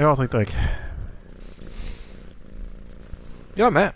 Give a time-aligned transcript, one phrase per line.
[0.00, 0.56] Jag har tryckt räck.
[3.54, 3.92] Jag med.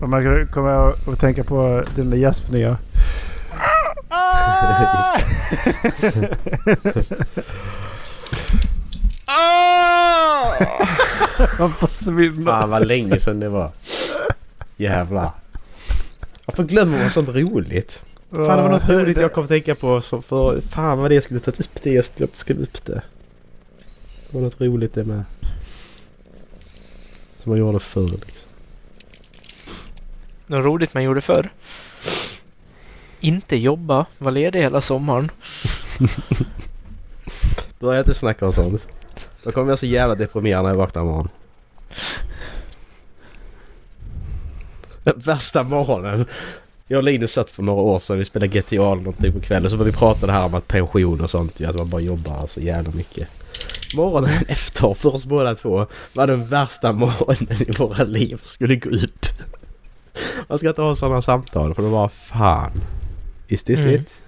[0.00, 2.76] Och man kommer jag att tänka på dina gäspningar.
[11.58, 12.44] Man försvinner.
[12.44, 13.70] Fan vad länge sedan det var.
[14.76, 15.30] Jävlar.
[16.46, 18.02] Varför glömmer man sånt roligt?
[18.30, 20.00] Fan det var något roligt jag kom att tänka på.
[20.00, 21.92] Så för, fan vad det jag skulle ta upp det.
[21.92, 23.02] Jag skulle skriva upp det.
[24.30, 25.24] Det var något roligt det med.
[27.42, 28.50] Som man gjorde förr liksom.
[30.46, 31.52] Något roligt man gjorde förr.
[33.20, 35.30] Inte jobba, vara ledig hela sommaren.
[37.78, 38.86] Börja inte snacka om sånt.
[39.42, 41.28] Då kommer jag så jävla deprimerad när jag vaknar imorgon.
[45.04, 46.26] Värsta morgonen.
[46.86, 48.18] Jag och Linus satt för några år sedan.
[48.18, 49.70] Vi spelade GTA eller någonting på kvällen.
[49.70, 51.60] Så började vi prata det här om att pension och sånt.
[51.60, 53.28] Att man bara jobbar så jävla mycket.
[53.94, 58.40] Morgonen efter för oss båda två var den värsta morgonen i våra liv.
[58.44, 59.26] Skulle gå upp.
[60.48, 62.72] Man ska inte ha sådana samtal för då bara fan.
[63.48, 63.94] Is this Mm.
[63.94, 64.22] it?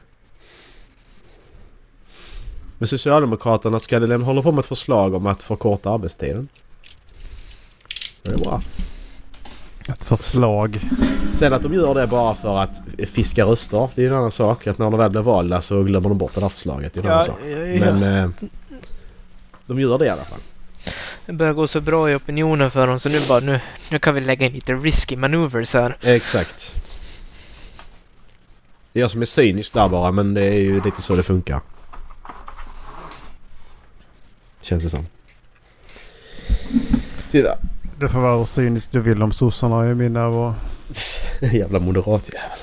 [2.79, 6.49] Men Socialdemokraterna ska de håller på med ett förslag om att förkorta arbetstiden.
[8.23, 8.61] Det är bra.
[9.89, 10.81] Ett förslag.
[11.27, 12.81] Sen att de gör det bara för att
[13.13, 14.67] fiska röster, det är en annan sak.
[14.67, 16.95] Att när de väl blir valda så glömmer de bort det här förslaget.
[16.95, 17.39] Det är en annan sak.
[17.45, 17.93] ja, ja.
[17.93, 18.31] Men eh,
[19.67, 20.41] de gör det i alla fall.
[21.27, 23.61] Det börjar gå så bra i opinionen för dem så nu bara nu,
[23.91, 25.97] nu kan vi lägga in lite risky maneuvers här.
[26.03, 26.83] Exakt.
[28.93, 31.23] Det är jag som är cynisk där bara men det är ju lite så det
[31.23, 31.61] funkar.
[34.61, 35.07] Känns det som.
[37.31, 37.57] Tyvärr.
[37.99, 40.55] Det får vara hur cyniskt du vill om sossarna i min närvaro.
[41.41, 42.59] Jävla moderatjävel.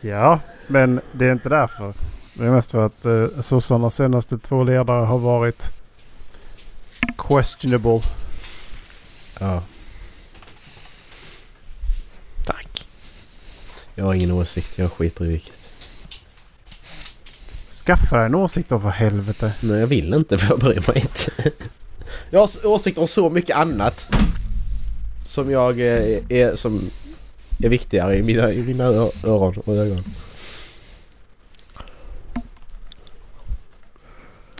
[0.00, 1.94] Ja, men det är inte därför.
[2.38, 5.72] Det är mest för att eh, sossarnas senaste två ledare har varit
[7.16, 8.00] questionable.
[9.40, 9.62] Ja.
[12.46, 12.86] Tack.
[13.94, 14.78] Jag har ingen åsikt.
[14.78, 15.72] Jag skiter i vilket.
[17.70, 19.52] Skaffa dig en åsikt då för helvete.
[19.60, 21.52] Nej jag vill inte för jag bryr mig inte.
[22.30, 24.08] Jag har åsikter om så mycket annat.
[25.26, 26.90] Som jag eh, är, som
[27.58, 28.84] är viktigare i mina, i mina
[29.24, 30.04] öron och ögon.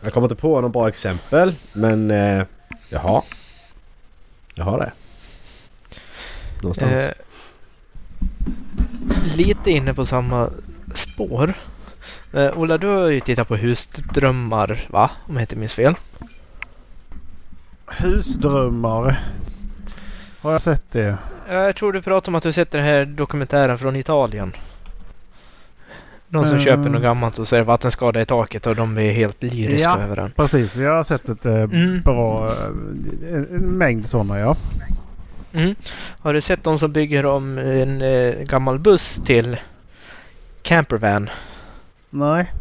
[0.09, 2.45] Jag kommer inte på något bra exempel men eh,
[2.89, 3.23] jaha.
[4.55, 4.93] Jag har det.
[6.63, 6.93] Någonstans.
[6.93, 7.13] Eh,
[9.37, 10.51] lite inne på samma
[10.95, 11.55] spår.
[12.33, 15.11] Eh, Ola, du har ju tittat på Husdrömmar, va?
[15.27, 15.95] Om jag inte minns fel.
[17.87, 19.19] Husdrömmar.
[20.41, 21.19] Har jag sett det?
[21.49, 24.53] Jag tror du pratade om att du sett den här dokumentären från Italien.
[26.28, 26.65] De som Mm.
[26.66, 29.89] köper något gammalt och så är det vattenskada i taket och de är helt lyriska
[29.89, 29.99] Ja.
[30.05, 30.31] över den.
[30.37, 32.00] Precis, vi har sett ett eh, Mm.
[32.05, 32.47] bra...
[32.49, 34.56] eh, en, mängd sådana ja.
[35.53, 35.75] Mm.
[36.21, 39.56] Har du sett de som bygger om en eh, gammal buss till
[40.62, 41.31] campervan?
[42.11, 42.53] Nej.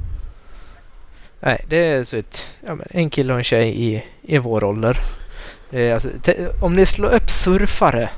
[1.39, 4.99] Nej, det är så ett, ja, en kille och en tjej i, i vår ålder.
[5.71, 6.09] Eh, alltså,
[6.61, 8.09] om ni slår upp surfare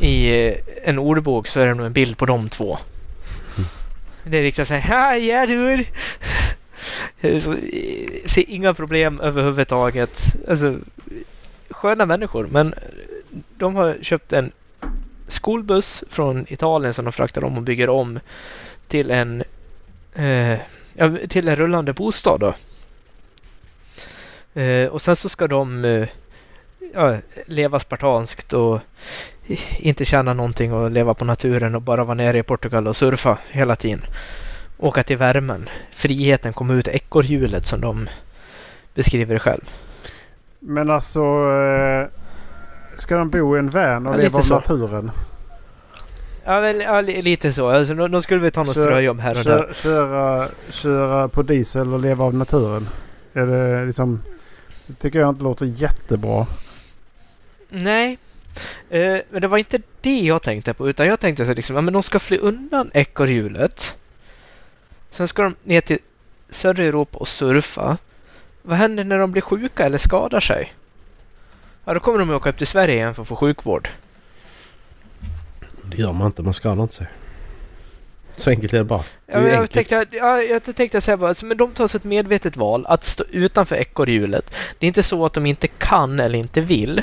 [0.00, 2.78] i eh, en ordbok så är det nog en bild på de två.
[4.28, 5.86] Det är riktigt såhär ja yeah
[8.24, 10.36] ser inga problem överhuvudtaget.
[10.48, 10.78] Alltså,
[11.70, 12.74] sköna människor men
[13.56, 14.52] de har köpt en
[15.26, 18.20] skolbuss från Italien som de fraktar om och bygger om
[18.88, 19.44] till en
[20.14, 20.58] eh,
[20.94, 22.54] ja, till en rullande bostad då.
[24.60, 26.08] Eh, och sen så ska de eh,
[26.94, 28.80] ja, leva spartanskt och
[29.78, 33.38] inte tjäna någonting och leva på naturen och bara vara nere i Portugal och surfa
[33.50, 34.00] hela tiden.
[34.78, 35.68] Åka till värmen.
[35.92, 38.08] Friheten kom ut ekorrhjulet som de
[38.94, 39.64] beskriver det själv.
[40.60, 41.20] Men alltså...
[41.52, 42.06] Eh,
[42.96, 45.10] ska de bo i en van och Ja, leva av naturen?
[46.44, 47.70] Ja, väl, ja li- lite så.
[47.70, 49.58] Alltså, de, skulle väl ta något Kör- ströjobb här och där.
[49.66, 52.88] Kö, köra, köra på diesel och leva av naturen?
[53.32, 54.20] Är det liksom...
[54.86, 56.46] Det tycker jag inte låter jättebra.
[57.68, 58.18] Nej.
[58.90, 60.88] Eh, men det var inte det jag tänkte på.
[60.88, 63.96] Utan jag tänkte så liksom, ja, men de ska fly undan ekorrhjulet.
[65.10, 65.98] Sen ska de ner till
[66.50, 67.98] södra Europa och surfa.
[68.62, 70.72] Vad händer när de blir sjuka eller skadar sig?
[71.84, 73.88] Ja, då kommer de att åka upp till Sverige igen för att få sjukvård.
[75.82, 76.42] Det gör man inte.
[76.42, 77.06] Man skadar inte sig.
[78.36, 79.04] Så enkelt är det bara.
[79.26, 79.88] Det är Ja, jag, enkelt.
[79.88, 83.04] tänkte, ja, jag tänkte säga bara, alltså, men de tar så ett medvetet val att
[83.04, 84.54] stå utanför ekorrhjulet.
[84.78, 87.02] Det är inte så att de inte kan eller inte vill.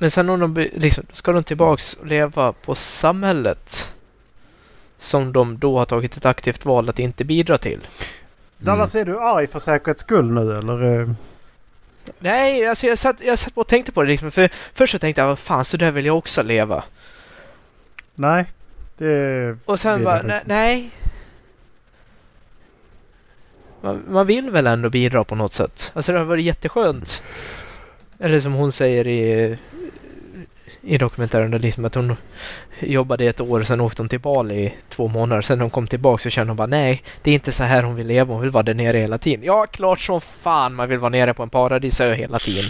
[0.00, 3.92] Men sen om de liksom, ska de tillbaks och leva på samhället
[4.98, 7.80] som de då har tagit ett aktivt val att inte bidra till.
[8.58, 11.00] Dallas, är du arg för säkerhets skull nu eller?
[11.00, 11.10] eh?
[12.18, 14.30] Nej, alltså jag satt, jag satt och tänkte på det liksom.
[14.30, 16.84] För först så tänkte jag, vad fan, så där vill jag också leva.
[18.14, 18.46] Nej.
[18.96, 19.56] Det...
[19.64, 20.90] Och sen bara, faktiskt nej.
[23.80, 25.90] Man, man vill väl ändå bidra på något sätt.
[25.94, 27.22] Alltså det har varit jätteskönt.
[28.18, 29.58] Eller som hon säger i,
[30.82, 32.16] i dokumentären, där liksom att hon
[32.80, 35.42] jobbade i ett år, sen åkte hon till Bali i två månader.
[35.42, 37.82] Sen när hon kom tillbaka så kände hon bara nej, det är inte så här
[37.82, 38.32] hon vill leva.
[38.32, 39.44] Hon vill vara där nere hela tiden.
[39.44, 42.64] Ja, klart som fan man vill vara nere på en paradisö hela tiden.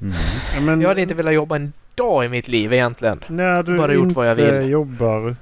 [0.00, 0.64] Mm.
[0.66, 3.24] Men Jag hade inte velat jobba en dag i mitt liv egentligen.
[3.28, 4.70] när du bara gjort inte vad jag vill.
[4.70, 5.36] jobbar.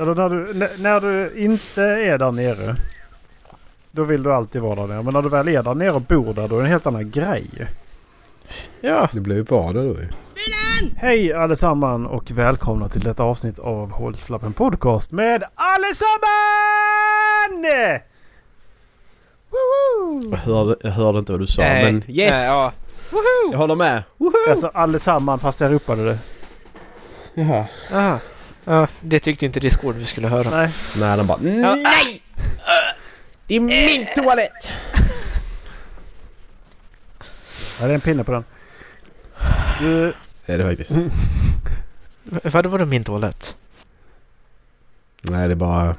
[0.00, 2.76] Eller när du, n- när du inte är där nere.
[3.90, 5.02] Då vill du alltid vara där nere.
[5.02, 6.86] Men när du väl är där nere och bor där då är det en helt
[6.86, 7.46] annan grej.
[8.80, 10.08] Ja, Det blir ju bra då ju.
[10.96, 16.82] Hej allesammans och välkomna till detta avsnitt av Håll Flappen Podcast med allesamman!
[19.50, 20.30] Woho!
[20.30, 22.34] Jag hörde, jag hörde inte vad du sa Nej, men yes!
[22.36, 22.72] nej, ja.
[23.50, 24.02] Jag håller med.
[24.16, 24.50] Woho!
[24.50, 26.18] Alltså allesamman fast jag ropade det.
[27.34, 27.66] Jaha.
[27.92, 28.18] Aha.
[28.64, 30.50] Ja, det tyckte inte Discord vi skulle höra.
[30.50, 30.70] Nej.
[30.96, 31.74] Nej, de bara Ja.
[31.74, 32.22] nej!
[33.46, 34.72] Det är min toalett!
[37.80, 38.44] Ja, det är en pinne på den.
[39.80, 40.14] Du,
[40.46, 40.98] Det är det faktiskt.
[42.24, 43.56] Vad var det min toalett?
[45.22, 45.94] Nej, det är bara...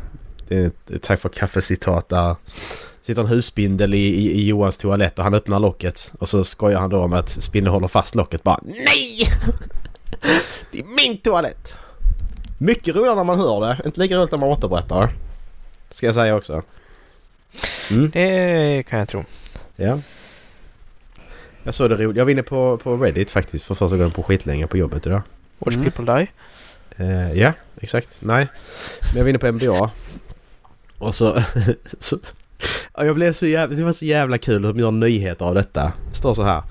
[0.48, 2.36] Det är ett tack för kaffecitat där.
[3.02, 6.14] Sitter en husspindel i, i, i Johans toalett och han öppnar locket.
[6.20, 9.28] Och så skojar han då om att spindeln håller fast locket bara NEJ!
[10.72, 11.80] Det är min toalett!
[12.58, 13.82] Mycket roligare när man hör det.
[13.86, 15.10] Inte lika roligt när man återberättar.
[15.90, 16.62] Ska jag säga också.
[17.92, 19.26] Mm, Det kan jag tro.
[19.76, 20.00] ja.
[21.68, 22.18] Jag såg det roligt.
[22.18, 25.22] Jag var inne på, på Reddit faktiskt för första gången på skitlänge på jobbet idag.
[25.60, 25.92] Watch Mm.
[25.92, 26.28] people die.
[26.98, 28.18] Eh, ja, exakt.
[28.22, 28.48] Nej.
[29.02, 29.92] Men jag var inne på NBA.
[30.98, 31.44] Och så...
[32.00, 32.18] så
[32.98, 33.76] ja, jag blev så jävla...
[33.76, 35.94] Det var så jävla kul att de gör nyheter av detta.
[36.10, 36.64] Det står så här.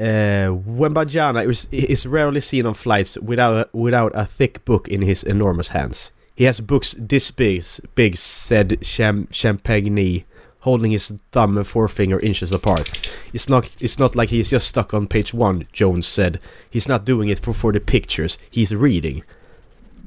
[0.00, 5.24] Uh, Wembanyama is, is rarely seen on flights without, without a thick book in his
[5.24, 6.12] enormous hands.
[6.34, 7.62] He has books this big,
[7.94, 10.24] big said Cham Champagne
[10.66, 12.88] holding his thumb and forefinger inches apart.
[13.32, 16.38] It's not, it's not like he's just stuck on page one, Jones said.
[16.70, 18.38] He's not doing it for, for the pictures.
[18.50, 19.22] He's reading.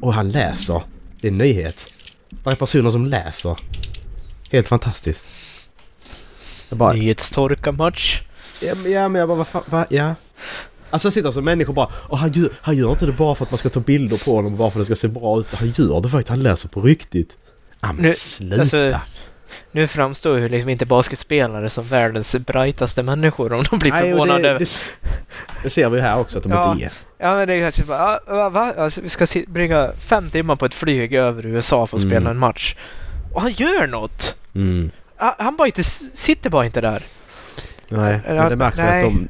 [0.02, 0.82] Och han läser.
[1.22, 1.88] Det är en nyhet.
[2.30, 3.58] Det är personer som läser.
[4.52, 5.28] Helt fantastiskt.
[6.70, 6.94] Jag bara...
[6.94, 8.22] Nyhetstorka match.
[8.62, 9.86] Ja men, ja, men jag bara vad fan, va?
[9.90, 10.16] Ja.
[10.90, 13.46] Alltså jag sitter som människor bara och han gör, han gör inte det bara för
[13.46, 15.48] att man ska ta bilder på honom bara för att det ska se bra ut.
[15.54, 16.30] Han gör det faktiskt.
[16.30, 17.38] Han läser på riktigt.
[17.82, 18.62] Ja men Nu, sluta.
[18.62, 19.00] alltså,
[19.72, 24.42] Nu framstår ju liksom inte basketspelare som världens brightaste människor om de blir Nej, förvånade.
[24.42, 24.82] det, det,
[25.64, 26.72] det ser vi ju här också att de Ja.
[26.74, 26.92] inte är.
[27.18, 28.74] Ja men det är kanske bara, ah, va, va?
[28.78, 32.12] Alltså, vi ska bringa fem timmar på ett flyg över USA för att Mm.
[32.16, 32.76] spela en match.
[33.34, 34.36] Och han gör något!
[34.56, 34.92] Mm.
[35.16, 37.04] Han, bara inte, sitter bara inte där.
[37.90, 39.28] Nej, men det märks att de,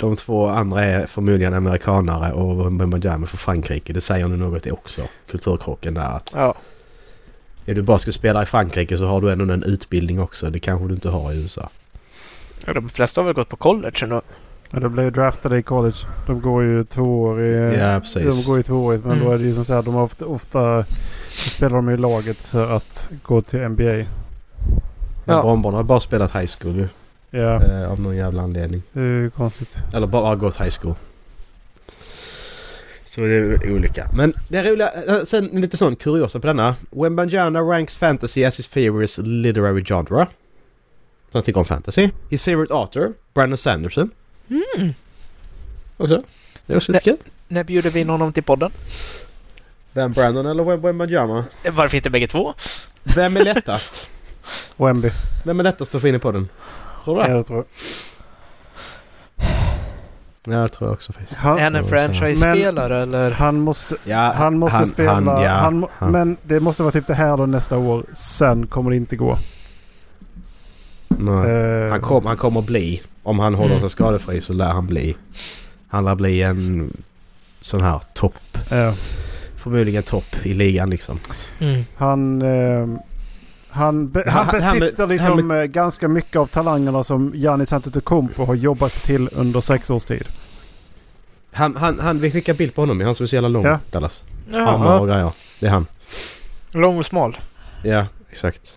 [0.00, 3.92] de två andra är förmodligen amerikanare och Mbemba för Frankrike.
[3.92, 5.02] Det säger nu något också.
[5.30, 6.54] Kulturkrocken där att Ja.
[7.66, 10.50] Är du bara ska spela i Frankrike så har du ändå en utbildning också.
[10.50, 11.68] Det kanske du inte har i USA.
[12.66, 14.22] Ja, De flesta har väl gått på college ändå.
[14.70, 15.96] ja, de blev ju draftade i college.
[16.26, 17.76] De går ju två år i...
[17.78, 18.44] Ja, precis.
[18.44, 19.24] De går ju tvåårigt men Mm.
[19.24, 20.84] då är det ju som så här, de ofta, ofta
[21.30, 23.84] så spelar de i laget för att gå till NBA.
[23.84, 24.06] Men
[25.36, 25.42] Ja.
[25.42, 26.88] Bombarna har bara spelat high school ju.
[27.30, 28.82] Ja, Eh, av någon jävla anledning.
[28.92, 29.78] det är ju konstigt.
[29.94, 30.94] Eller bara gått high school.
[33.14, 34.08] Så det är olika.
[34.14, 36.74] Men det är roliga, eh, sen lite sån kuriosa på denna.
[36.90, 40.26] Wembanyama ranks fantasy as his favorite literary genre.
[41.32, 42.10] Han tycker om fantasy.
[42.30, 44.10] His favorite author, Brandon Sanderson.
[44.50, 44.94] Mm.
[45.96, 46.18] Också.
[46.66, 47.16] Det är också lite kul.
[47.48, 48.70] När bjuder vi in honom till podden?
[49.92, 51.44] Vem Brandon eller Wem- Wembanyama?
[51.72, 52.54] Varför inte bägge två?
[53.02, 54.10] Vem är lättast?
[54.76, 55.10] Wemby.
[55.44, 56.48] Vem är lättast att få in i podden?
[57.04, 57.34] Tror du Ja, det?
[57.34, 57.66] det tror jag.
[60.46, 61.40] Ja, det tror jag också faktiskt.
[61.40, 63.30] Är han Han, en franchise-spelare eller?
[63.30, 65.14] han måste, Ja, han måste spela.
[65.14, 66.12] Han, Han, ja, han.
[66.12, 68.04] Men det måste vara typ det här då nästa år.
[68.12, 69.38] Sen kommer det inte gå.
[71.08, 71.50] Nej.
[71.50, 73.02] Eh, Han, kom, han kommer bli.
[73.22, 73.80] Om han håller Mm.
[73.80, 75.16] sig skadefri så lär han bli.
[75.88, 76.92] Han lär bli en
[77.60, 78.58] sån här topp.
[78.70, 78.94] ja.
[79.56, 81.18] Förmodligen topp i ligan liksom.
[81.60, 81.84] Mm.
[81.96, 82.86] Han, eh,
[83.70, 87.72] han, be, Han- han han- besitter han- liksom eh, ganska mycket av talangerna som Giannis
[87.72, 90.28] Antetokounmpo har jobbat till under sex års tid.
[91.52, 93.00] Han, han, han, vi skickar bild på honom.
[93.00, 93.64] Han som är så jävla lång.
[93.66, 93.78] Ja.
[93.90, 94.22] Dallas.
[94.52, 95.34] Armar Ja, och grejer.
[95.60, 95.86] Det är han.
[96.72, 97.38] lång och smal.
[97.84, 98.76] Ja, exakt.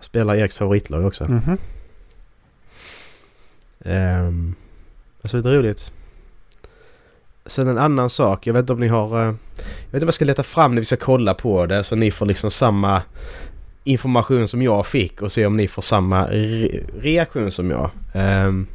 [0.00, 1.24] Spelar Eriks favoritlag också.
[1.24, 1.58] Mhm.
[3.84, 4.54] Um,
[5.22, 5.92] alltså det är roligt.
[7.46, 8.46] Sen en annan sak.
[8.46, 9.20] Jag vet inte om ni har...
[9.20, 9.32] Eh, jag
[9.90, 12.10] vet inte om jag ska leta fram när vi ska kolla på det så ni
[12.10, 13.02] får liksom samma
[13.84, 17.90] information som jag fick och se om ni får samma re reaktion som jag.
[18.14, 18.66] Um,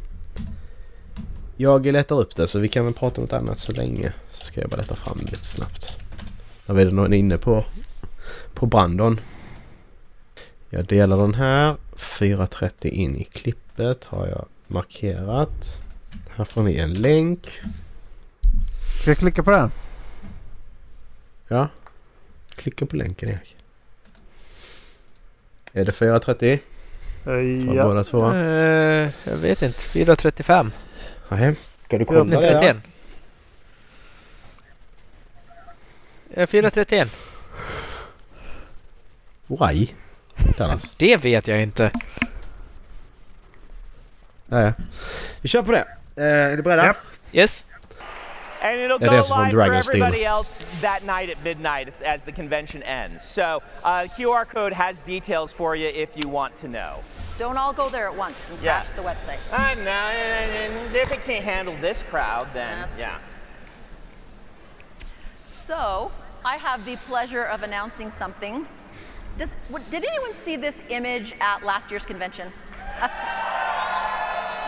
[1.57, 4.13] jag letar upp det så vi kan väl prata om något annat så länge.
[4.31, 5.97] Så ska jag bara leta fram det lite snabbt.
[6.65, 7.65] Är det någon inne på,
[8.53, 9.19] på Brandon.
[10.69, 11.75] Jag delar den här.
[11.95, 15.77] 4.30 in i klippet har jag markerat.
[16.36, 17.50] Här får ni en länk.
[19.08, 19.72] Ska jag klicka på den?
[21.48, 21.70] Ja.
[22.56, 23.56] Klicka på länken Erik.
[25.74, 26.60] Är det 4.30?
[27.28, 27.84] Uh, ja.
[27.84, 28.32] båda två?
[28.32, 29.80] Uh, jag vet inte.
[29.80, 30.72] 4.35.
[31.30, 31.56] Nej.
[31.84, 32.36] Ska du kolla det?
[32.36, 32.80] 4.31.
[36.36, 37.08] Ja, 4.31.
[39.48, 39.88] Why?
[40.58, 40.96] Dallas.
[40.98, 41.92] Det vet jag inte.
[44.46, 44.74] Nej.
[45.42, 45.88] Vi kör på det.
[46.18, 46.86] Uh, är ni beredda?
[46.88, 46.98] Yep.
[47.34, 47.68] Yes.
[48.62, 49.96] And it'll It go live for Dragon's Den.
[50.02, 53.24] everybody else that night at midnight as the convention ends.
[53.24, 57.00] So uh, QR code has details for you if you want to know.
[57.38, 58.82] Don't all go there at once and Yeah.
[58.82, 59.38] crash the website.
[59.54, 63.20] I know, and if it can't handle this crowd, then That's- yeah.
[65.46, 66.12] So,
[66.44, 68.66] I have the pleasure of announcing something.
[69.38, 72.52] Does, what, did anyone see this image at last year's convention?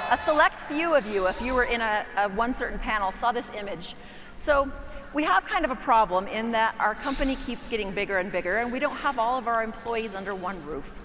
[0.10, 2.80] A, f- a select few of you, if you were in a, a one certain
[2.80, 3.96] panel, saw this image.
[4.36, 4.72] So,
[5.14, 8.58] we have kind of a problem in that our company keeps getting bigger and bigger,
[8.58, 11.02] and we don't have all of our employees under one roof.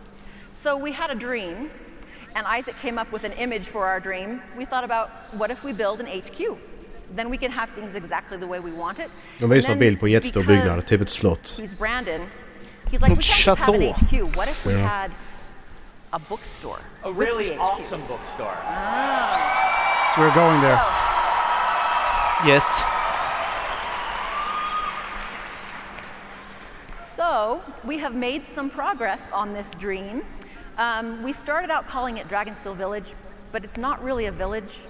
[0.53, 1.71] So, we had a dream,
[2.37, 4.41] and Isaac came up with an image for our dream.
[4.57, 6.59] We thought about what if we build an HQ?
[7.15, 9.11] Then we can have things exactly the way we want it.
[9.39, 11.57] De visar And en then bild på en jättestor because byggnad, typ ett slott.
[11.59, 12.21] He's Brandon.
[12.91, 14.37] He's like, we can't just have an HQ.
[14.37, 14.89] What if we Yeah.
[14.89, 15.11] had
[16.15, 16.79] a bookstore?
[17.03, 18.57] A really awesome bookstore.
[20.17, 20.79] We're going there.
[20.79, 20.91] So,
[22.47, 22.85] Yes.
[26.97, 30.23] So, we have made some progress on this dream.
[30.79, 33.15] Um, we started out calling it Dragonsteel Village,
[33.51, 34.81] but it's not really a village.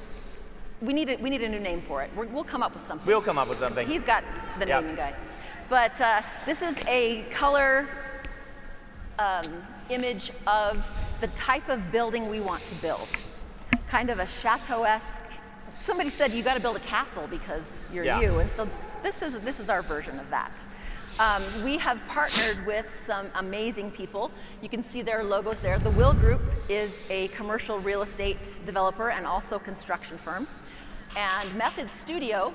[0.82, 2.10] We need a, we need a new name for it.
[2.16, 3.06] We're, we'll come up with something.
[3.06, 3.86] We'll come up with something.
[3.86, 4.24] He's got
[4.58, 4.82] the Yep.
[4.82, 5.14] naming guy.
[5.70, 7.86] But uh, this is a color
[9.18, 9.44] um,
[9.88, 10.84] image of
[11.24, 13.08] the type of building we want to build.
[13.88, 15.22] Kind of a chateau-esque.
[15.78, 18.20] Somebody said you got to build a castle because you're Yeah.
[18.20, 18.68] you, and so
[19.02, 20.52] this is this is our version of that.
[21.18, 24.30] Um, we have partnered with some amazing people.
[24.60, 25.78] You can see their logos there.
[25.78, 30.46] The Will Group is a commercial real estate developer and also construction firm.
[31.16, 32.52] And Method Studio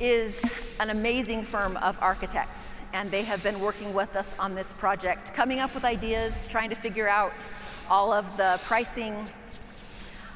[0.00, 0.44] is
[0.80, 5.32] an amazing firm of architects, and they have been working with us on this project,
[5.34, 7.48] coming up with ideas, trying to figure out
[7.88, 9.28] all of the pricing.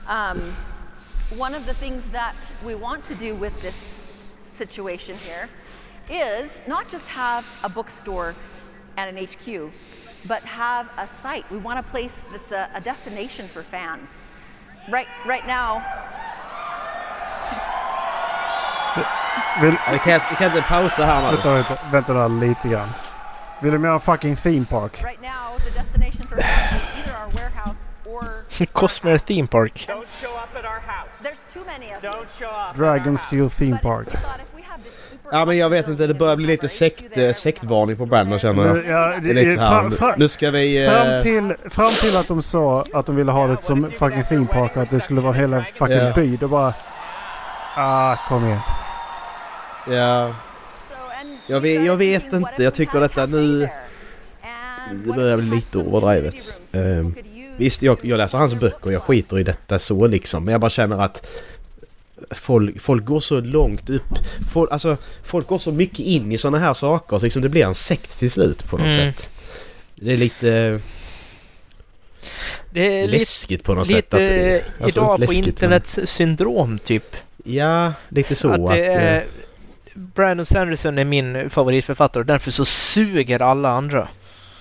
[0.08, 0.40] Um,
[1.36, 4.02] one of the things that we want to do with this
[4.40, 5.48] situation here
[6.10, 8.34] is not just have a bookstore
[8.96, 9.70] and an HQ,
[10.26, 11.48] but have a site.
[11.50, 14.24] We want a place that's a, a destination for fans.
[14.88, 15.84] Right, right now,
[19.62, 21.28] Vill, Vi kan, vi kan inte pausa här nu.
[21.36, 22.88] vänta, vänta, vänta där lite grann.
[23.62, 25.02] Vill de göra en fucking theme park?
[28.72, 29.88] Cosmere Theme Park.
[29.90, 30.06] Up.
[32.76, 34.08] Dragonsteel Theme Park.
[35.32, 38.76] Ja men jag vet inte, det börjar bli lite sekt, sektvarning på Brandon känner jag.
[38.86, 40.86] Ja, Det är det, lite så här, fram, fram, nu ska vi...
[40.88, 44.24] fram, eh, till, fram till att de sa att de ville ha det som fucking
[44.24, 46.12] theme park och att det skulle vara hela fucking Ja.
[46.14, 46.36] by.
[46.36, 46.74] Då bara...
[47.76, 48.60] Ah, kom igen.
[49.90, 50.34] Ja,
[51.46, 52.62] Jag vet- jag vet inte.
[52.62, 53.68] Jag tycker detta nu-
[55.04, 56.34] det börjar bli lite overdrivet.
[56.34, 57.14] use
[57.56, 60.44] Visst, jag, jag läser hans böcker och jag skiter i detta så liksom.
[60.44, 61.26] Men jag bara känner att
[62.30, 64.18] folk, folk går så långt upp.
[64.52, 67.64] Folk, alltså, folk går så mycket in i sådana här saker så liksom det blir
[67.64, 69.12] en sekt till slut på något Mm.
[69.14, 69.30] sätt.
[69.94, 70.80] Det är lite
[72.70, 74.14] Det är lite, läskigt på något lite sätt.
[74.14, 77.16] Att, alltså, idag inte på läskigt, internet syndrom typ.
[77.36, 78.80] Men, ja, lite så att att...
[78.80, 79.18] eh,
[79.94, 84.08] Brandon Sanderson är min favoritförfattare och därför så suger alla andra.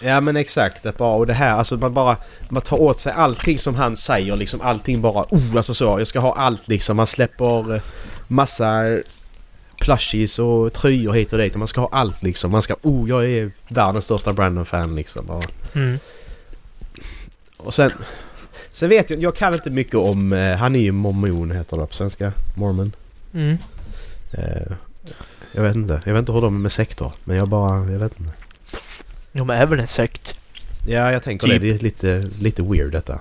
[0.02, 2.18] Ja men exakt, att bara, och det här alltså man bara
[2.50, 6.08] man tar åt sig allting som han säger liksom allting bara oh alltså så jag
[6.08, 7.82] ska ha allt liksom man släpper eh,
[8.28, 9.00] massa
[9.80, 13.10] plushies och tröjor hit och dit och man ska ha allt liksom man ska oh
[13.10, 15.44] jag är världens största Brandon-fan liksom bara.
[15.76, 16.00] Mm.
[17.60, 17.92] Och sen
[18.72, 21.86] Sen vet jag, jag kan inte mycket om, eh, han är ju mormon heter det
[21.86, 22.96] på svenska, mormon.
[23.34, 23.58] Mm.
[24.32, 24.74] Eh,
[25.52, 28.00] jag vet inte, jag vet inte hur de är med sektor men jag bara, jag
[28.00, 28.34] vet inte.
[29.32, 30.36] De är väl en sekt.
[30.88, 31.62] Ja, jag tänker Typ.
[31.62, 31.68] det.
[31.68, 33.20] Det är lite, lite weird detta.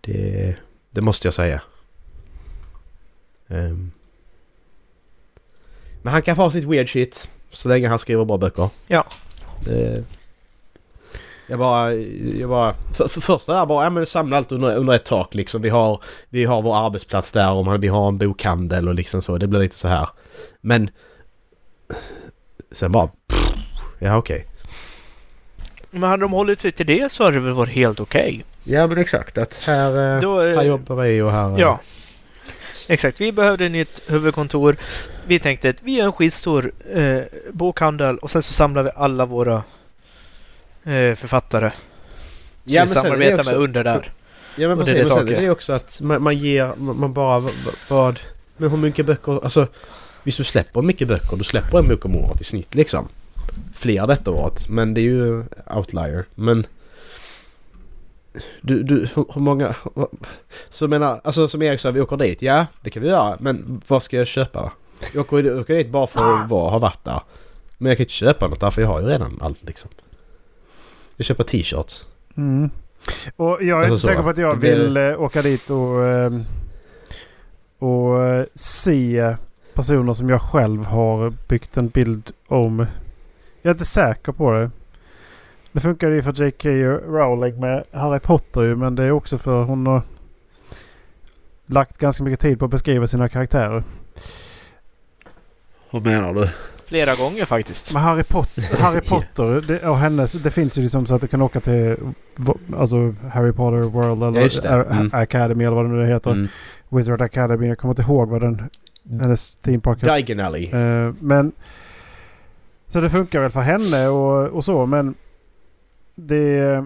[0.00, 0.56] Det,
[0.90, 1.62] det måste jag säga.
[3.48, 3.90] Ehm.
[6.02, 8.68] Men han kan få sitt weird shit så länge han skriver bra böcker.
[8.86, 9.06] Ja.
[9.64, 10.04] Det,
[11.46, 11.92] Jag bara...
[12.38, 15.34] Jag bara för, för första där bara, ja men samla allt under, under ett tak
[15.34, 15.62] liksom.
[15.62, 19.22] Vi har, vi har vår arbetsplats där och man, vi har en bokhandel och liksom
[19.22, 19.38] så.
[19.38, 20.08] Det blir lite så här.
[20.60, 20.90] Men...
[22.72, 23.06] Sen bara...
[23.06, 23.54] Pff,
[23.98, 24.46] ja okej.
[25.90, 28.44] Men hade de hållit sig till det så hade det väl varit helt okej.
[28.64, 29.38] Ja men exakt.
[29.38, 31.50] Att här, eh, Då, eh, här jobbar vi och här...
[31.50, 31.80] eh, Ja.
[32.88, 34.76] Exakt, vi behövde ett nytt huvudkontor.
[35.26, 37.18] Vi tänkte att vi gör en skitstor eh,
[37.52, 39.62] bokhandel och sen så samlar vi alla våra
[41.16, 41.70] författare.
[41.70, 41.78] Som
[42.64, 44.12] Ja, men det samarbetar också- med under där.
[44.56, 47.12] Ja men det precis, är men sen är det också att man, man ger, man,
[47.12, 47.50] bara
[47.88, 48.20] vad...
[48.56, 49.66] Men hur mycket böcker, alltså...
[50.22, 53.08] Visst du släpper mycket böcker, du släpper en bok om året i snitt liksom.
[53.74, 56.24] Fler detta året, men det är ju outlier.
[56.34, 56.66] Men...
[58.60, 59.74] Du, du, hur, många...
[60.70, 62.42] Så menar, alltså som Erik sa, vi åker dit.
[62.42, 63.36] Ja, det kan vi göra.
[63.40, 64.72] Men vad ska jag köpa då?
[65.14, 67.20] Jag åker, jag åker dit bara för att vara, ha varit där.
[67.78, 69.90] Men jag kan inte köpa något där för jag har ju redan allt liksom.
[71.16, 72.06] Jag köper t-shirts.
[72.36, 72.70] Mm.
[73.36, 75.70] Och jag är Alltså inte så, säker på att jag det vill eh, åka dit
[75.70, 76.32] och, eh,
[77.78, 79.36] och eh, se
[79.74, 82.86] personer som jag själv har byggt en bild om.
[83.62, 84.70] Jag är inte säker på det.
[85.72, 86.68] Det funkar ju för J.K.
[87.12, 90.02] Rowling med Harry Potter ju men det är också för hon har
[91.66, 93.82] lagt ganska mycket tid på att beskriva sina karaktärer.
[95.90, 96.48] Vad menar du?
[96.86, 97.92] Flera gånger faktiskt.
[97.92, 101.26] Men Harry Potter, Harry Potter det, och hennes, det finns ju liksom så att du
[101.26, 101.96] kan åka till
[102.76, 105.10] alltså Harry Potter World eller Mm.
[105.12, 106.30] Academy eller vad det nu heter.
[106.30, 106.48] Mm.
[106.88, 107.66] Wizard Academy.
[107.66, 108.62] Jag kommer inte ihåg vad den...
[109.20, 110.14] Hennes theme park heter.
[110.16, 110.70] Diagon Alley.
[110.70, 111.52] Eh, men...
[112.88, 115.14] Så det funkar väl för henne och, och så men...
[116.14, 116.84] Det...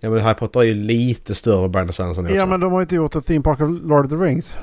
[0.00, 2.34] Ja men Harry Potter är ju lite större än Brandon Sanderson.
[2.34, 4.56] Ja men de har inte gjort ett theme park av Lord of the Rings.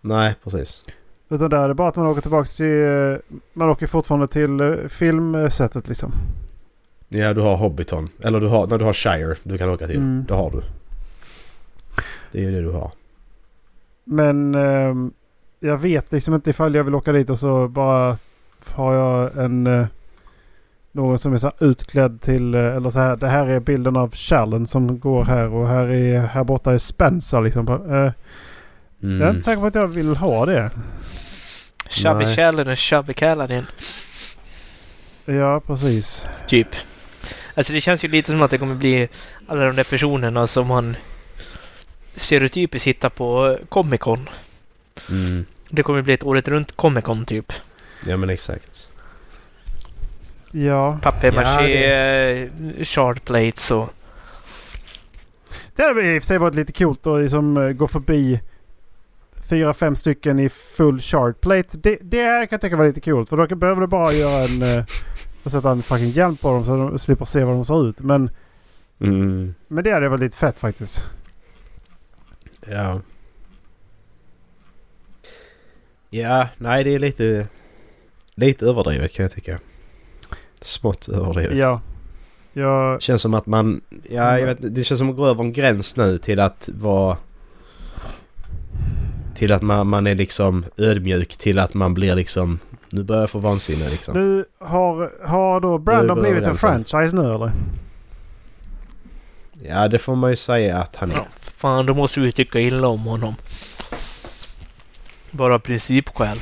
[0.00, 0.84] Nej precis.
[1.30, 2.82] Utan där är det bara att man åker tillbaka till...
[2.84, 6.12] eh, Man åker fortfarande till eh, filmsättet liksom.
[7.08, 8.08] Ja du har Hobbiton.
[8.22, 9.96] Eller du har, när du har Shire du kan åka till.
[9.96, 10.24] Mm.
[10.28, 10.62] Det har du.
[12.32, 12.90] Det är ju det du har.
[14.04, 15.12] Men ehm,
[15.60, 18.16] jag vet liksom inte ifall jag vill åka dit och så bara
[18.74, 19.66] har jag en...
[19.66, 19.86] eh,
[20.92, 22.54] någon som är så utklädd till...
[22.54, 23.16] eh, eller så här.
[23.16, 26.78] Det här är bilden av Challen som går här och här, är, här borta är
[26.78, 27.68] Spencer liksom.
[27.68, 28.12] Eh,
[29.02, 29.20] Mm.
[29.20, 30.70] Jag är inte säker på att jag vill ha det.
[31.88, 32.36] Chubby Nej.
[32.36, 33.66] Challen och Chubby Callahan.
[35.24, 36.26] Ja, precis.
[36.46, 36.68] Typ.
[37.54, 39.08] Alltså det känns ju lite som att det kommer bli
[39.46, 40.96] alla de där personerna som man
[42.16, 44.28] stereotypiskt hittar på Comic Con.
[45.10, 45.44] Mm.
[45.68, 47.52] Det kommer bli ett året runt Comic Con typ.
[48.06, 48.90] Ja men exakt.
[50.50, 50.98] Ja.
[51.02, 53.90] Papier-maché, Ja, eh, shard plates och...
[55.76, 58.40] Det hade i och för sig varit lite coolt att liksom eh, gå förbi
[59.48, 61.78] fyra, fem stycken i full chart plate.
[61.78, 63.28] Det, det här kan jag tycka var lite coolt.
[63.28, 64.62] För då behöver du bara göra en...
[64.62, 64.84] eh,
[65.42, 68.00] och sätta en fucking hjälm på dem så de slipper se vad de ser ut.
[68.00, 68.30] Men,
[69.00, 69.54] Mm.
[69.68, 71.04] men det hade varit lite fett faktiskt.
[72.66, 73.00] Ja.
[76.10, 77.46] Ja, nej det är lite...
[78.34, 79.58] Lite överdrivet kan jag tycka.
[80.60, 81.56] Smått överdrivet.
[81.58, 81.80] Ja.
[82.52, 83.80] Jag, Känns som att man...
[84.10, 87.16] Ja, jag vet, det känns som att gå över en gräns nu till att vara...
[89.38, 92.58] Till att man, man är liksom ödmjuk till att man blir liksom...
[92.90, 94.14] Nu börjar jag få vansinne liksom.
[94.14, 96.84] nu har, har då Brandon vi blivit en överens om.
[96.84, 97.52] franchise nu eller?
[99.62, 101.14] Ja, det får man ju säga att han är.
[101.14, 103.34] Ja, fan, då måste vi tycka illa om honom.
[105.30, 106.38] Bara principskäl.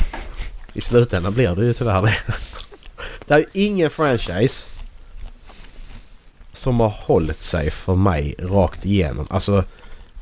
[0.75, 2.17] I slutändan blir det ju tyvärr det.
[3.27, 4.69] Det är ju ingen franchise
[6.53, 9.27] som har hållit sig för mig rakt igenom.
[9.31, 9.65] Alltså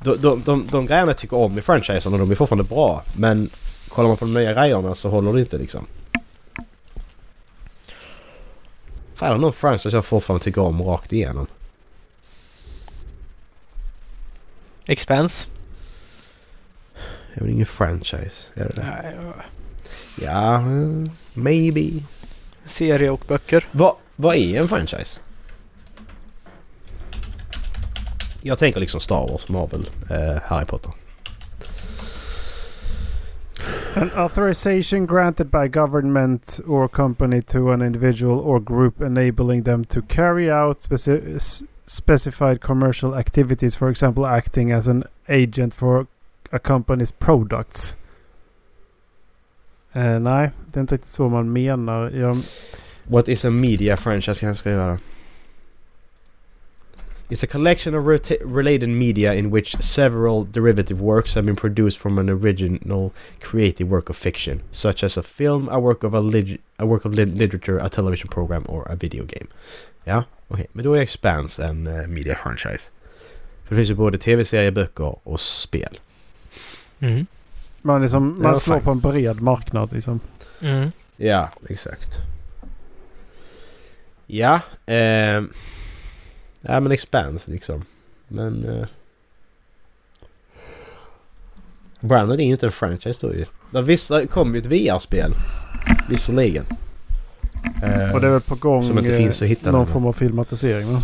[0.05, 3.03] de, de, de, de grejerna jag tycker om i franchisen och de är fortfarande bra.
[3.17, 3.51] Men
[3.88, 5.87] kollar man på de nya grejerna så håller det inte liksom.
[9.14, 11.47] Fan, är det någon franchise jag fortfarande tycker om rakt igenom?
[14.87, 15.47] Expense?
[17.35, 18.49] Det är väl ingen franchise?
[18.55, 18.87] Är det det?
[19.03, 19.14] Nej,
[20.23, 22.03] Ja, eh, maybe.
[22.67, 23.69] Serie och böcker.
[23.73, 25.21] Vad, vad är en franchise?
[28.47, 30.93] Jag tänker liksom Star Wars, Marvel, eh, Harry Potter.
[33.95, 40.01] An authorization granted by government or company to an individual or group enabling them to
[40.09, 46.07] carry out speci- specified commercial activities, for example, acting as an agent for
[46.51, 47.97] a company's products.
[49.93, 52.11] Eh, nej, det är inte riktigt så man menar.
[52.11, 52.37] Jag,
[53.05, 54.99] What is a media franchise kan jag skriva då?
[57.31, 61.99] It's a collection of reta- related media in which several derivative works have been produced
[61.99, 66.21] from an original creative work of fiction, such as a film, a work of a,
[66.21, 69.47] lit- a work of lit- literature, a television program or a video game.
[70.05, 70.67] Ja, okej.
[70.73, 72.91] Men då är Expanse en uh, media franchise.
[73.65, 75.99] För det finns ju både tv-serier, böcker och spel.
[77.01, 77.27] Mm.
[77.83, 78.85] Man, liksom, man slår fine.
[78.85, 80.21] på en bred marknad liksom.
[80.61, 80.91] Mm.
[81.17, 82.09] Ja, exakt.
[84.27, 85.43] Ja, eh,
[86.66, 87.85] ja men Expanse liksom.
[88.29, 88.64] Men...
[88.68, 88.87] Eh,
[92.00, 93.44] Brandon är ju inte en franchise då ju.
[93.83, 95.33] Vissa kom ju ett VR-spel.
[96.09, 96.64] Visserligen.
[97.83, 100.07] Eh, Och det är väl på gång Som inte eh, finns att hitta någon form
[100.07, 101.03] av filmatisering va?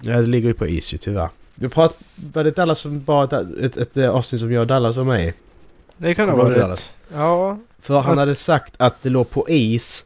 [0.00, 1.28] Ja, det ligger ju på is ju tyvärr.
[1.54, 1.96] Du prat,
[2.32, 5.04] var det Dallas som bara ett, ett, ett eh, avsnitt som jag och Dallas var
[5.04, 5.32] med i?
[5.96, 6.92] Det kan ihåg rätt.
[7.14, 7.58] Ja.
[7.78, 10.04] För han hade sagt att det låg på is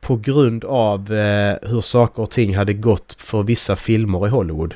[0.00, 4.74] på grund av eh, hur saker och ting hade gått för vissa filmer i Hollywood.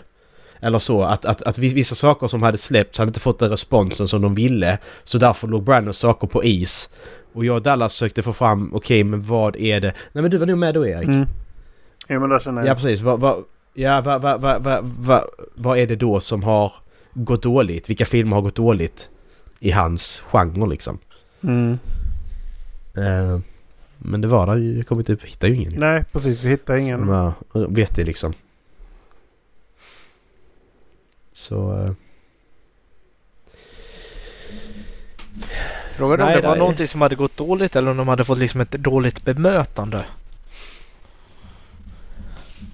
[0.60, 4.08] Eller så, att, att, att vissa saker som hade släppts hade inte fått den responsen
[4.08, 4.78] som de ville.
[5.04, 6.90] Så därför låg Brandons saker på is.
[7.32, 9.94] Och jag och Dallas sökte få fram, okej men vad är det?
[10.12, 11.08] Nej men du var nog med då Erik?
[11.08, 11.26] Mm.
[12.06, 12.68] Ja men där känner jag.
[12.70, 13.00] Ja precis.
[13.00, 16.72] Vad, vad, ja, vad, vad, vad, vad, vad, vad är det då som har
[17.14, 17.90] gått dåligt?
[17.90, 19.08] Vilka filmer har gått dåligt
[19.60, 20.98] i hans genre liksom?
[21.42, 21.78] Mm.
[22.96, 23.38] Eh,
[24.06, 25.72] men det var där ju, jag kommer inte hitta ju ingen.
[25.76, 26.98] Nej precis, vi hittar ingen.
[26.98, 27.32] Som var
[27.68, 28.32] vettig liksom.
[31.32, 31.76] Så...
[31.84, 31.92] eh,
[35.96, 36.58] Frågan är om det var nej.
[36.58, 40.04] någonting som hade gått dåligt eller om de hade fått liksom ett dåligt bemötande.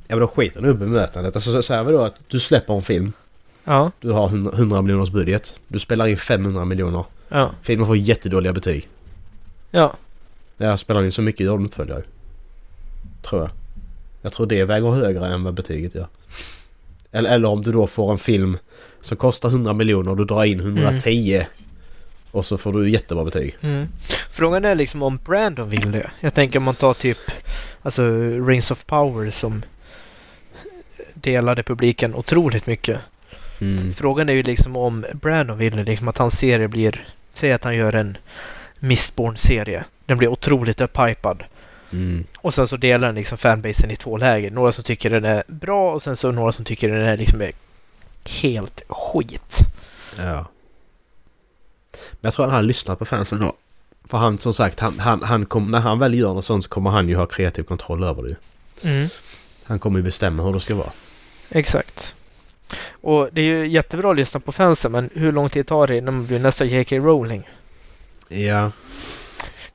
[0.09, 1.37] Ja men de skiter nog i bemötandet.
[1.37, 3.13] Alltså så säger vi då att du släpper en film.
[3.65, 3.91] Ja.
[4.01, 5.61] Du har 100 100 miljoners budget.
[5.69, 7.05] Du spelar in 500 miljoner.
[7.29, 7.51] Ja.
[7.63, 8.89] Filmen får jättedåliga betyg.
[9.71, 9.95] Ja.
[10.63, 12.03] Ja, spelar in så mycket de uppföljare.
[13.23, 13.51] Tror jag.
[14.23, 16.07] Jag tror det väger högre än vad betyget gör.
[17.13, 18.59] Eller, eller om du då får en film
[19.01, 21.47] som kostar 100 miljoner och du drar in 110.
[22.31, 23.57] Och så får du jättebra betyg.
[23.61, 23.89] Mm.
[24.31, 26.11] Frågan är liksom om Brandon vill det.
[26.21, 27.19] Jag tänker om man tar typ
[27.83, 28.03] alltså
[28.47, 29.63] Rings of Power som
[31.15, 33.01] delade publiken otroligt mycket.
[33.61, 33.95] Mm.
[33.95, 37.07] Frågan är ju liksom om Brandon vill det, liksom att hans serie blir...
[37.33, 38.17] Säg att han gör en
[38.79, 39.85] Mistborn-serie.
[40.11, 41.45] Den blir otroligt upphypad.
[41.93, 42.25] Mm.
[42.39, 44.51] Och sen så delar den liksom fanbasen i två läger.
[44.51, 47.43] Några som tycker den är bra och sen så några som tycker den är liksom
[48.25, 49.59] helt skit.
[50.17, 50.47] Ja.
[51.93, 53.53] Men jag tror att han lyssnat på fansen då.
[54.05, 56.71] För han som sagt, han, han, han kom, när han väl gör något sånt så
[56.71, 58.37] kommer han ju ha kreativ kontroll över det.
[58.89, 59.09] Mm.
[59.65, 60.93] Han kommer ju bestämma hur det ska vara.
[61.51, 62.15] Exakt.
[62.91, 65.97] Och det är ju jättebra att lyssna på fansen men hur lång tid tar det
[65.97, 66.97] innan man blir nästa J.K.
[66.97, 67.49] Rowling?
[68.29, 68.71] Ja.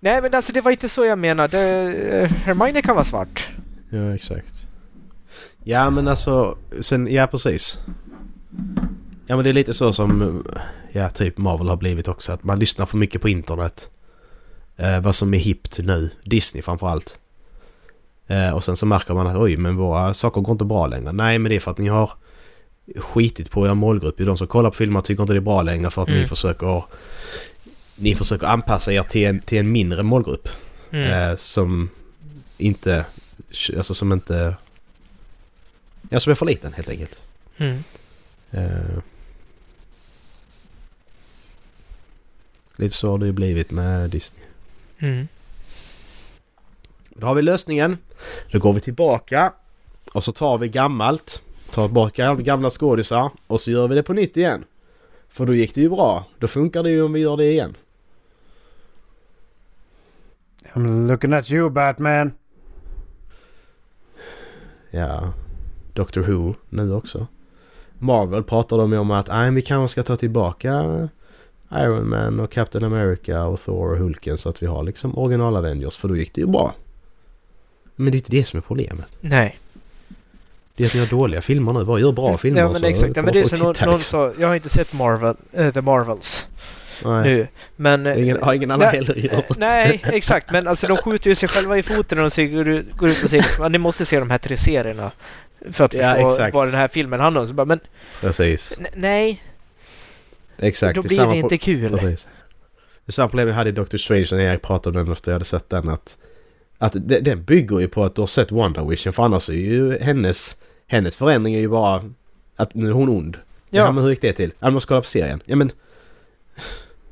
[0.05, 1.57] Nej men alltså det var inte så jag menade.
[2.21, 3.47] Eh, Hermione kan vara svart.
[3.89, 4.67] Ja, exakt.
[5.63, 6.57] Ja, men alltså...
[6.81, 7.79] Sen, ja, precis.
[9.27, 10.43] Ja, men det är lite så som...
[10.91, 12.31] Ja, typ Marvel har blivit också.
[12.31, 13.89] Att man lyssnar för mycket på internet.
[14.77, 16.09] Eh, vad som är hippt nu.
[16.23, 17.19] Disney framförallt.
[18.27, 21.11] Eh, och sen så märker man att oj, men våra saker går inte bra längre.
[21.11, 22.11] Nej, men det är för att ni har
[22.95, 24.17] skitit på er målgrupp.
[24.17, 26.27] De som kollar på filmer tycker inte det är bra längre för att ni Mm.
[26.27, 26.83] försöker...
[27.95, 30.49] Ni försöker anpassa er till en, till en mindre målgrupp.
[30.91, 31.12] Mm.
[31.12, 31.89] Eh, som
[32.58, 33.05] inte...
[33.77, 34.55] Alltså som inte...
[36.10, 37.21] Ja, som är för liten helt enkelt.
[37.58, 37.84] Mm.
[38.51, 38.99] Eh,
[42.75, 44.43] lite så har det ju blivit med Disney.
[44.99, 45.27] Mm.
[47.10, 47.97] Då har vi lösningen.
[48.51, 49.53] Då går vi tillbaka
[50.13, 51.41] och så tar vi gammalt.
[51.71, 54.63] Tar tillbaka gamla skådisar och så gör vi det på nytt igen.
[55.29, 56.25] För då gick det ju bra.
[56.39, 57.77] Då funkar det ju om vi gör det igen.
[60.75, 62.31] I'm looking at you Batman.
[64.91, 65.33] Ja,
[65.93, 67.27] Doctor Who nu också.
[67.99, 71.09] Marvel pratar de ju om att nej, vi kanske ska ta tillbaka
[71.71, 75.55] Iron Man och Captain America och Thor och Hulken så att vi har liksom original
[75.55, 76.73] Avengers för då gick det ju bra.
[77.95, 79.17] Men det är inte det som är problemet.
[79.21, 79.59] Nej.
[80.75, 81.85] Det är att ni har dåliga filmer nu.
[81.85, 83.15] Bara gör bra filmer Ja men så exakt.
[83.15, 83.99] Ja, men det är som någon, någon liksom.
[83.99, 84.31] sa.
[84.39, 86.45] Jag har inte sett Marvel, äh, The Marvels
[87.03, 87.47] Nej, nu.
[87.75, 88.03] Men...
[88.03, 89.58] det ingen, har ingen annan heller gjort.
[89.58, 90.51] Nej, exakt.
[90.51, 93.10] Men alltså de skjuter ju sig själva i foten när de säger, går, ut- går
[93.10, 95.12] ut och säger liksom, "Ja, ni måste se de här tre serierna.
[95.71, 96.55] För att Ja, förstå exakt.
[96.55, 97.47] vad den här filmen handlar om.
[97.47, 97.79] Så bara, men
[98.21, 98.79] Precis.
[98.95, 99.43] nej,
[100.60, 100.95] Exakt.
[100.95, 101.89] då blir det pro- inte kul.
[101.97, 102.27] Precis.
[103.05, 105.36] Det samma problem jag hade i Doctor Strange när Erik pratade om den efter jag
[105.36, 105.89] hade sett den.
[105.89, 106.17] Att,
[106.77, 109.13] att det- den bygger ju på att du har sett Wonder Vision.
[109.13, 110.55] För annars är ju hennes,
[110.88, 112.03] hennes förändring är ju bara
[112.55, 113.38] att nu är hon ond.
[113.69, 113.81] Ja.
[113.86, 113.91] Ja.
[113.91, 114.51] men hur gick det till?
[114.60, 115.41] Ja, man ska kolla på serien.
[115.45, 115.71] Ja men...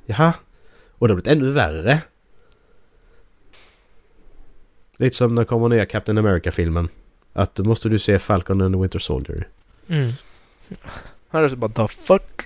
[0.05, 0.33] Jaha.
[0.97, 2.01] Och det har blivit ännu värre.
[4.97, 6.89] Lite som när det kommer nya Captain America-filmen.
[7.33, 9.47] Att då måste du se Falcon and the Winter Soldier.
[9.87, 10.09] Mm.
[11.29, 12.41] Han är så bara the fuck.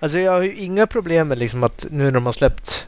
[0.00, 2.86] Alltså jag har ju inga problem med liksom att nu när de har släppt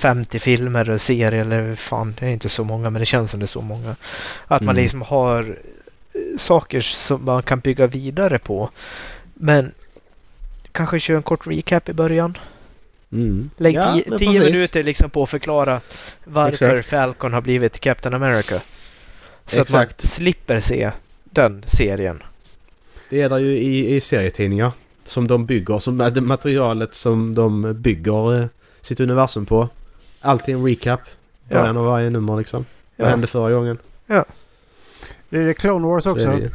[0.00, 3.40] 50 filmer och serier eller fan det är inte så många men det känns som
[3.40, 3.96] det är så många.
[4.46, 4.82] Att man Mm.
[4.82, 5.58] liksom har
[6.12, 8.70] eh, saker som man kan bygga vidare på.
[9.34, 9.72] Men
[10.72, 12.38] kanske köra en kort recap i början.
[13.12, 13.50] Mm.
[13.56, 15.80] Lägg Ja, tio, tio minuter liksom på att förklara
[16.24, 16.88] varför Exakt.
[16.90, 18.60] Falcon har blivit Captain America.
[19.46, 20.08] Så att man Exakt.
[20.08, 20.90] slipper se
[21.24, 22.22] den serien.
[23.10, 24.72] Det är där ju i, i serietidningar.
[25.04, 28.46] Som de bygger, som det materialet som de bygger eh,
[28.80, 29.68] sitt universum på.
[30.20, 31.00] Alltid en recap.
[31.48, 31.58] Ja.
[31.58, 32.64] Början av varje nummer liksom.
[32.96, 33.10] Vad Ja.
[33.10, 33.78] hände förra gången?
[35.28, 36.26] Det är Clone Wars också.
[36.28, 36.50] det.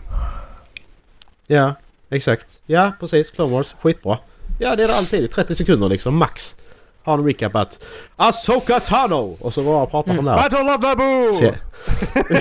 [1.47, 1.73] Ja,
[2.09, 2.59] exakt.
[2.65, 3.31] Ja, precis.
[3.31, 3.75] Clone Wars.
[3.81, 4.17] Skitbra.
[4.57, 5.31] Ja, det är det alltid.
[5.31, 6.55] 30 sekunder liksom, max.
[7.03, 9.37] Ha en recap att Asoka Tano!
[9.39, 10.35] Och så bara pratar han där.
[10.35, 11.33] Battle of Naboo!
[11.33, 11.43] Så-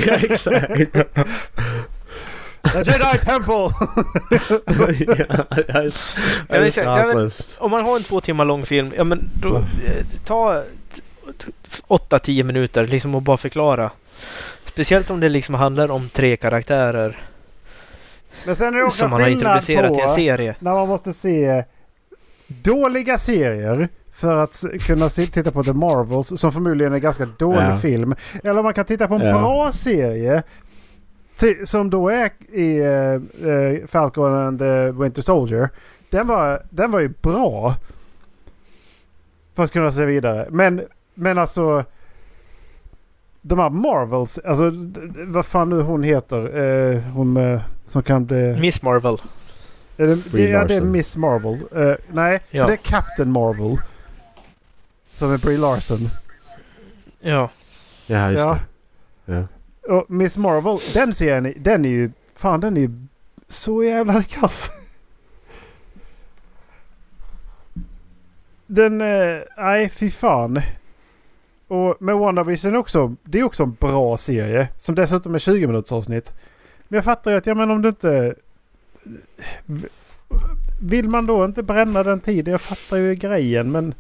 [0.07, 0.67] ja, exakt.
[2.73, 3.55] The Jedi Temple!
[5.69, 5.83] ja,
[6.49, 7.61] Ja, hans Ja, men- röst.
[7.61, 9.63] Om man har en två timmar lång film, ja men då eh,
[10.25, 10.63] ta
[11.89, 13.91] 8-10 minuter liksom och bara förklara.
[14.67, 17.23] Speciellt om det liksom handlar om tre karaktärer
[18.45, 20.55] Men sen är det också som man har introducerat i en på serie.
[20.59, 21.65] när man måste se
[22.49, 27.27] dåliga serier för att kunna se, titta på The Marvels som förmodligen är en ganska
[27.39, 27.77] dålig Ja.
[27.77, 28.15] film.
[28.45, 29.39] Eller man kan titta på en Ja.
[29.39, 30.43] bra serie
[31.65, 35.69] som då är i uh, Falcon and the Winter Soldier.
[36.11, 37.75] Den var, den var ju bra.
[39.55, 40.47] För att kunna se vidare.
[40.51, 40.83] Men,
[41.15, 41.85] men alltså...
[43.43, 44.73] De här Marvels, alltså
[45.27, 46.57] vad fan nu hon heter.
[46.95, 48.57] eh, hon med, som kan bli...
[48.61, 49.17] Miss Marvel.
[49.97, 50.81] Är det, Brie det, ja, det är.
[50.81, 51.59] Miss Marvel.
[51.77, 52.67] Eh, nej, Ja.
[52.67, 53.77] det är Captain Marvel.
[55.13, 56.09] Som är Brie Larson.
[57.21, 57.51] Ja.
[58.07, 58.59] Ja, just Ja.
[59.25, 59.33] det.
[59.35, 59.47] Ja.
[59.97, 62.11] Och Miss Marvel, den serien, den är ju...
[62.35, 62.91] Fan, den är ju
[63.49, 64.71] så jävla kass.
[68.67, 69.01] Den...
[69.01, 70.61] eh, Nej, fy fan.
[71.69, 73.15] Och med WandaVision också.
[73.23, 74.69] Det är också en bra serie.
[74.77, 76.35] Som dessutom är 20 minuters avsnitt.
[76.89, 78.35] Men jag fattar ju att, ja men om du inte...
[80.81, 82.53] Vill man då inte bränna den tiden?
[82.53, 83.95] Jag fattar ju grejen men...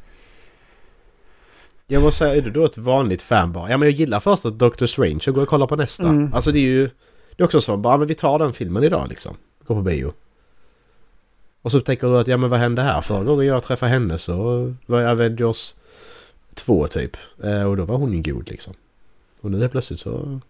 [1.87, 3.71] Jag måste säga, är du då ett vanligt fan bara?
[3.71, 6.09] Ja men jag gillar först att Doctor Strange och går och kollar på nästa.
[6.09, 6.35] Mm.
[6.35, 6.91] Alltså det är ju...
[7.37, 9.37] Det är också så, bara men vi tar den filmen idag liksom.
[9.67, 10.13] Går på bio.
[11.63, 13.01] Och så tänker du att ja men vad hände här?
[13.01, 14.35] Förra gången jag träffade henne så
[14.87, 15.75] var jag Avengers
[16.55, 17.17] 2 typ.
[17.43, 18.75] Eh, och då var hon ju god liksom.
[19.41, 20.41] Och nu är plötsligt så...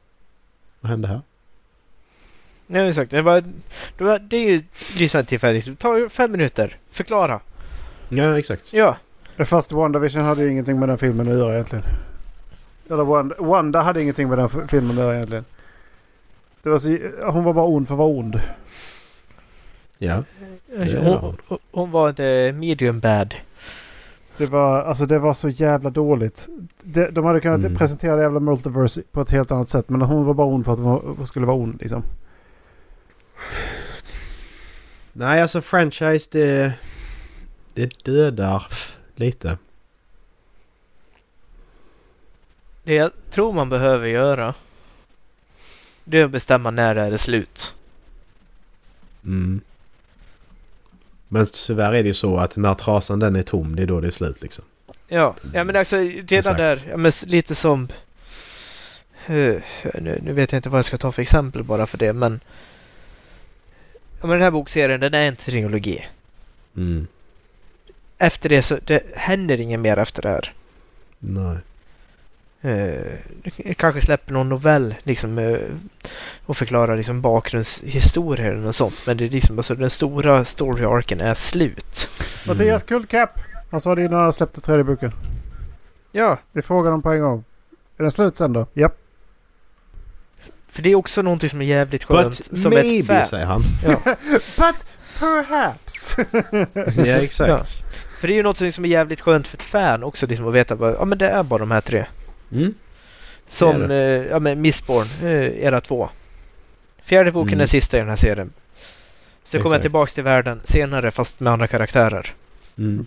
[0.80, 1.20] Vad hände här?
[2.66, 3.10] Ja, exakt.
[3.10, 3.44] Det, var,
[3.98, 4.62] det, var, det är ju
[4.98, 5.78] lyssna tillfälligt.
[5.78, 6.76] Ta fem minuter.
[6.90, 7.40] Förklara.
[8.08, 8.72] Ja exakt.
[8.72, 8.96] Ja.
[9.44, 11.84] Fast WandaVision hade ju ingenting med den filmen att göra egentligen.
[12.90, 15.44] Eller Wanda, Wanda hade ingenting med den filmen att göra egentligen.
[16.62, 16.98] Det var så,
[17.30, 18.40] hon var bara ond för att vara ond.
[19.98, 20.22] Ja.
[20.78, 23.34] är Hon, hon, hon var the medium bad.
[24.36, 26.48] Det var, alltså det var så jävla dåligt.
[26.82, 27.76] De, de hade kunnat Mm.
[27.76, 29.88] presentera jävla multiverse på ett helt annat sätt.
[29.88, 32.02] Men hon var bara ond för att hon skulle vara ond liksom.
[35.12, 36.72] Nej alltså franchise det...
[37.74, 38.66] Det dödar
[39.14, 39.58] lite.
[42.84, 44.54] Det jag tror man behöver göra.
[46.04, 47.74] Det är att bestämma när det är slut.
[49.24, 49.60] Mm.
[51.28, 54.00] Men tyvärr är det ju så att när trasan den är tom, det är då
[54.00, 54.64] det är slut liksom.
[55.08, 56.58] Ja, ja men alltså redan Exakt.
[56.58, 56.78] där.
[56.90, 57.88] Ja, men lite som...
[59.26, 59.62] eh,
[59.94, 62.40] nu, nu vet jag inte vad jag ska ta för exempel bara för det men...
[64.20, 66.06] Ja, men den här bokserien den är en trilogi.
[66.76, 67.06] Mm.
[68.18, 70.52] Efter det så det händer inget mer efter det här.
[71.18, 71.56] Nej.
[72.60, 75.58] Eh, kanske släpper någon novell liksom eh,
[76.46, 79.06] och förklarar liksom bakgrundshistorier och sånt.
[79.06, 82.10] Men det är liksom alltså den stora story-arken är slut.
[82.46, 83.30] Mattias Kullkapp!
[83.70, 85.12] Han sa det innan han släppte tredje boken.
[86.12, 87.44] Ja, Vi frågar dem på en gång.
[87.96, 88.66] Är den slut sen då?
[88.74, 88.98] Japp.
[90.76, 92.24] För det är också någonting som är jävligt skönt.
[92.50, 93.26] But som ett maybe, fan.
[93.26, 93.62] säger han.
[94.56, 94.76] But
[95.18, 96.16] perhaps!
[97.06, 97.82] ja, exakt.
[98.20, 100.54] För det är ju något som är jävligt skönt för ett fan också liksom att
[100.54, 102.04] veta bara, ja men det är bara de här tre.
[102.52, 102.74] Mm.
[103.48, 106.08] Som Det eh, ja, men Mistborn, eh, era två.
[107.02, 107.60] Fjärde boken Mm.
[107.62, 108.52] är sista i den här serien.
[109.44, 109.82] Så kommer jag Exakt.
[109.82, 112.34] tillbaks till världen senare fast med andra karaktärer.
[112.78, 113.06] Mm.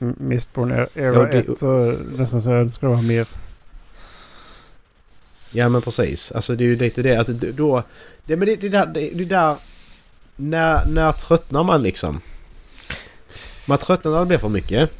[0.00, 3.26] Mm, Mistborn Era Ja, det- 1 så nästan så jag önskar det var mer.
[5.56, 6.32] Ja men precis.
[6.32, 7.82] Alltså det är ju lite det att då...
[8.24, 8.86] Det, men det, det där...
[8.86, 9.56] Det, det där
[10.36, 12.20] när, när tröttnar man liksom?
[13.68, 14.90] Man tröttnar när det blir för mycket.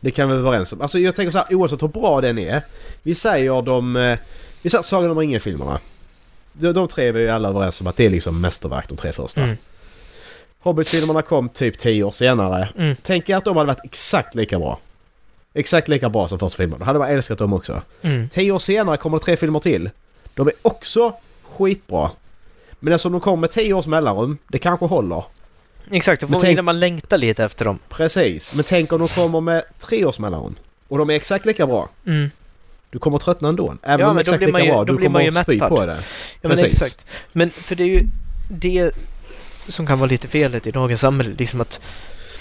[0.00, 0.80] Det kan vi vara överens om.
[0.80, 2.62] Alltså jag tänker så här oavsett hur bra den är.
[3.02, 3.96] Vi säger de...
[3.96, 4.18] eh,
[4.62, 5.80] Vi säger Sagan om ringen-filmerna.
[6.52, 8.96] De, de tre är vi ju alla överens om att det är liksom mästerverk de
[8.96, 9.40] tre första.
[9.42, 9.56] Mm.
[10.60, 12.68] Hobbit-filmerna kom typ 10 år senare.
[12.78, 12.96] Mm.
[13.02, 14.78] Tänk er att de hade varit exakt lika bra.
[15.54, 16.78] Exakt lika bra som första filmen.
[16.78, 17.82] Då hade man älskat dem också.
[18.02, 18.28] Mm.
[18.28, 19.90] 10 år senare kommer det tre filmer till.
[20.34, 21.14] De är också
[21.52, 22.10] skitbra.
[22.80, 25.24] Men eftersom de kommer med 10 års mellanrum, det kanske håller.
[25.90, 27.78] Exakt, då får tänk- man längta lite efter dem.
[27.88, 28.54] Precis.
[28.54, 30.54] Men tänk om de kommer med 3 års mellanrum.
[30.88, 31.88] Och de är exakt lika bra.
[32.06, 32.30] Mm.
[32.90, 33.76] Du kommer tröttna ändå.
[33.82, 34.84] Även Ja, om de är exakt lika ju- bra.
[34.84, 36.04] Du kommer att spy på det.
[36.40, 37.06] Ja, men exakt.
[37.32, 38.02] Men för det är ju
[38.50, 38.90] det
[39.68, 41.34] som kan vara lite felet i dagens samhälle.
[41.38, 41.80] Liksom att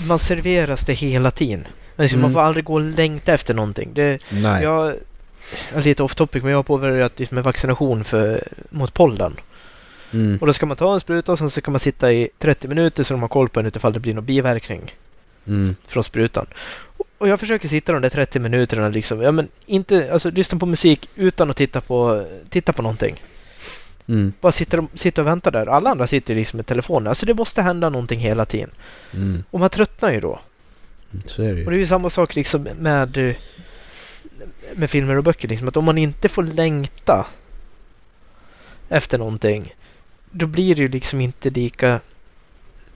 [0.08, 1.68] man serveras det hela tiden.
[2.02, 2.22] Liksom Mm.
[2.22, 3.90] Man får aldrig gå och längta efter någonting.
[3.94, 4.64] Det, Nej.
[4.64, 4.94] jag,
[5.76, 9.36] lite off topic men jag har påbörjat liksom en vaccination för, mot pollen.
[10.14, 10.38] Mm.
[10.42, 12.68] Och då ska man ta en spruta och sen så kan man sitta i 30
[12.68, 14.96] minuter så de har koll på en utifall det blir någon biverkning
[15.48, 15.76] Mm.
[15.88, 16.46] från sprutan.
[17.18, 19.22] Och- jag försöker sitta de där 30 minuterna liksom.
[19.22, 23.24] Ja men inte, alltså lyssna på musik utan att titta på, titta på någonting.
[24.08, 24.34] Mm.
[24.42, 25.66] Bara sitta, och- sitta och vänta där.
[25.66, 27.08] Alla andra sitter liksom med telefonen.
[27.08, 28.70] Alltså det måste hända någonting hela tiden.
[29.14, 29.44] Mm.
[29.52, 30.40] Och man tröttnar ju då.
[31.26, 31.66] Så är det Och ju.
[31.66, 33.36] det är ju samma sak liksom med, eh,
[34.76, 35.48] med filmer och böcker.
[35.48, 37.28] Liksom, att om man inte får längta
[38.90, 39.76] efter någonting.
[40.32, 42.00] Då blir det ju liksom inte lika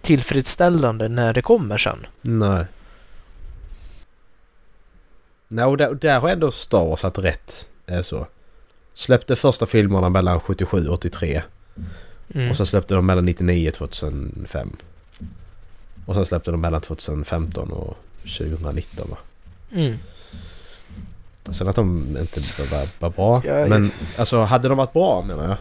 [0.02, 2.08] tillfredsställande när det kommer sen.
[2.22, 2.66] Nej.
[5.48, 7.70] Nej, och där, och där har ändå Star Wars haft rätt.
[7.86, 8.28] Är så.
[8.94, 11.42] Släppte första filmerna mellan 77 och 83.
[12.34, 12.50] Mm.
[12.50, 14.76] Och sen släppte de mellan 99 och 2005.
[16.06, 17.98] Och sen släppte de mellan 2015 och
[18.38, 19.18] 2019 va?
[19.72, 19.98] Mm.
[21.52, 23.42] Sen att de inte var, var bra.
[23.46, 25.58] Ja, men alltså hade de varit bra menar jag.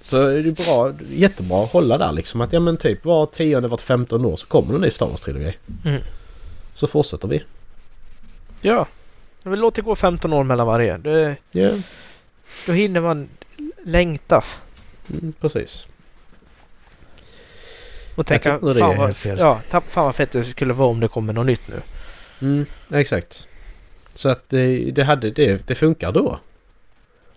[0.00, 2.40] Så är det bra, jättebra att hålla där liksom.
[2.40, 5.54] Att ja men typ var tionde, vart 15 år så kommer en ny Star Wars-trilogi.
[5.84, 6.02] Mm.
[6.74, 7.42] Så fortsätter vi.
[8.60, 8.86] Ja.
[9.42, 10.96] Men låter det gå 15 år mellan varje.
[10.98, 11.70] Det, Ja,
[12.66, 13.28] då hinner man
[13.84, 14.44] längta.
[15.10, 15.86] mm, precis.
[18.14, 21.08] Och tänka, är fan, vad, ja, tapp, fan vad fett det skulle vara om det
[21.08, 21.80] kommer något nytt nu.
[22.40, 23.48] Mm, exakt.
[24.14, 26.38] Så att det, det, hade, det, det funkar då.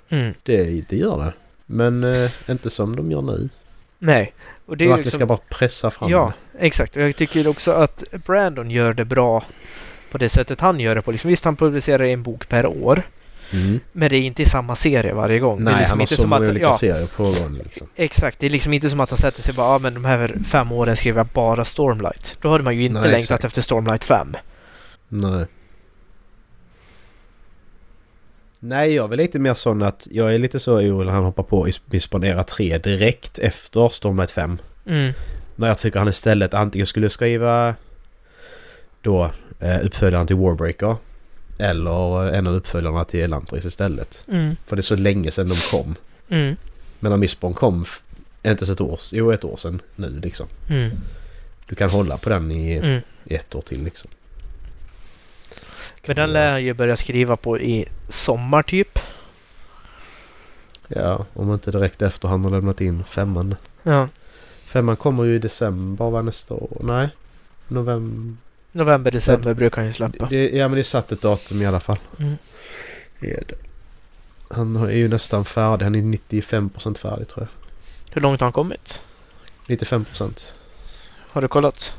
[0.09, 0.33] Mm.
[0.43, 1.33] Det, det gör det.
[1.65, 3.49] Men eh, inte som de gör nu.
[3.99, 4.33] Nej.
[4.65, 6.95] Och det De är verkligen liksom, ska bara pressa fram Ja, exakt.
[6.95, 9.43] Och jag tycker också att Brandon gör det bra
[10.11, 11.11] på det sättet han gör det på.
[11.11, 13.03] Liksom, visst, han publicerar en bok per år.
[13.53, 13.79] Mm.
[13.91, 15.63] Men det är inte i samma serie varje gång.
[15.63, 17.63] det är Nej, liksom han har inte så som många att, olika ja, serier pågående
[17.63, 17.88] liksom.
[17.95, 20.05] Exakt, det är liksom inte som att han sätter sig och bara, ja men de
[20.05, 22.38] här fem åren skriver jag bara Stormlight.
[22.41, 23.43] Då hade man ju inte Nej, längtat exakt.
[23.45, 24.36] efter Stormlight 5.
[25.10, 25.45] Nej.
[28.60, 31.23] Nej, jag är väl lite mer sån att jag är lite så orolig när han
[31.23, 34.57] hoppar på i Spionera 3 direkt efter Stormlight 5.
[34.86, 35.13] Mm.
[35.55, 37.75] När jag tycker han istället antingen skulle skriva
[39.01, 40.95] då eh, uppföljaren till Warbreaker
[41.57, 44.25] eller en av uppföljarna till Elantris istället.
[44.27, 44.55] Mm.
[44.65, 45.95] För det är så länge sedan de kom.
[46.29, 46.55] Mm.
[46.99, 47.85] Men Mistborn kom
[48.43, 50.47] inte ens ett år, jo ett år sedan nu liksom.
[50.69, 50.91] Mm.
[51.67, 53.01] Du kan hålla på den i, Mm.
[53.23, 54.09] i ett år till liksom.
[56.05, 58.99] Men den lär jag ju börja skriva på i sommar typ.
[60.87, 63.55] Ja, om inte direkt efter han har lämnat in femman.
[63.83, 64.09] Ja.
[64.65, 66.77] Femman kommer ju i december va nästa år?
[66.81, 67.09] Nej?
[67.67, 68.35] November?
[68.71, 70.27] November, december brukar han ju släppa.
[70.30, 71.99] Det, ja men det är satt ett datum i alla fall.
[72.19, 72.36] Mm.
[74.49, 75.84] Han är ju nästan färdig.
[75.84, 78.13] Han är 95% färdig tror jag.
[78.13, 79.01] Hur långt har han kommit?
[79.67, 80.51] 95%.
[81.17, 81.93] Har du kollat?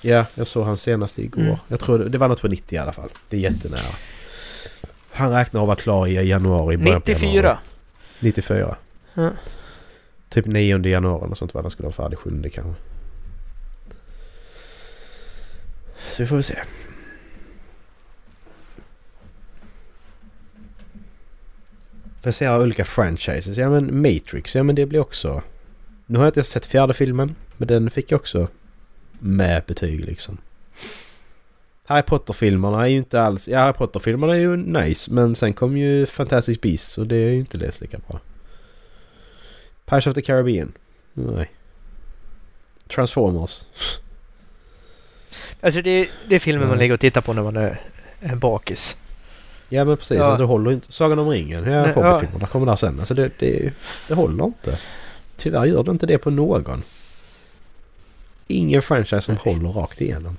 [0.00, 1.42] Ja, jag såg han senast igår.
[1.42, 1.56] Mm.
[1.68, 3.08] Jag tror det, var något på 90 i alla fall.
[3.28, 3.94] Det är jättenära.
[5.12, 6.76] Han räknar att vara klar i januari.
[6.76, 7.34] början på 94.
[7.34, 7.58] Januari.
[8.20, 8.76] 94.
[9.14, 9.30] Ja.
[10.28, 12.18] Typ 9 januari eller sånt var han skulle vara färdig.
[12.18, 12.82] 7 kanske.
[16.06, 16.58] Så vi får väl se.
[22.20, 23.56] För jag ser olika franchises.
[23.56, 25.42] Ja men Matrix, ja men det blir också...
[26.06, 27.34] Nu har jag inte sett fjärde filmen.
[27.56, 28.48] Men den fick jag också
[29.18, 30.38] med betyg liksom.
[31.84, 33.48] Harry Potter-filmerna är ju inte alls...
[33.48, 35.14] Ja, Harry Potter-filmerna är ju nice.
[35.14, 38.20] Men sen kom ju Fantastic Beasts och det är ju inte läst lika bra.
[39.84, 40.72] Pirates of the Caribbean.
[41.12, 41.50] Nej.
[42.88, 43.66] Transformers.
[45.64, 46.78] Alltså det, det är filmer man Nej.
[46.78, 47.80] ligger och tittar på när man är,
[48.20, 48.96] är bakis.
[49.68, 50.24] Ja men precis, Ja.
[50.24, 50.92] alltså, det håller inte.
[50.92, 52.98] Sagan om ringen, ja, Nej, Hobbit-filmerna kommer där sen.
[53.00, 53.72] Alltså det, det,
[54.08, 54.78] det håller inte.
[55.36, 56.82] Tyvärr gör det inte det på någon.
[58.46, 60.36] Ingen franchise som håller rakt igenom.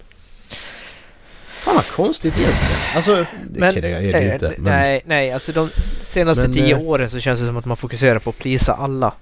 [1.62, 2.80] Fan vad konstigt egentligen.
[2.96, 4.54] Alltså, det Men- är det är det ju inte.
[4.58, 5.70] Men, Nej, nej, alltså de
[6.06, 8.74] senaste Men, tio eh, åren så känns det som att man fokuserar på att plisa
[8.74, 9.14] alla.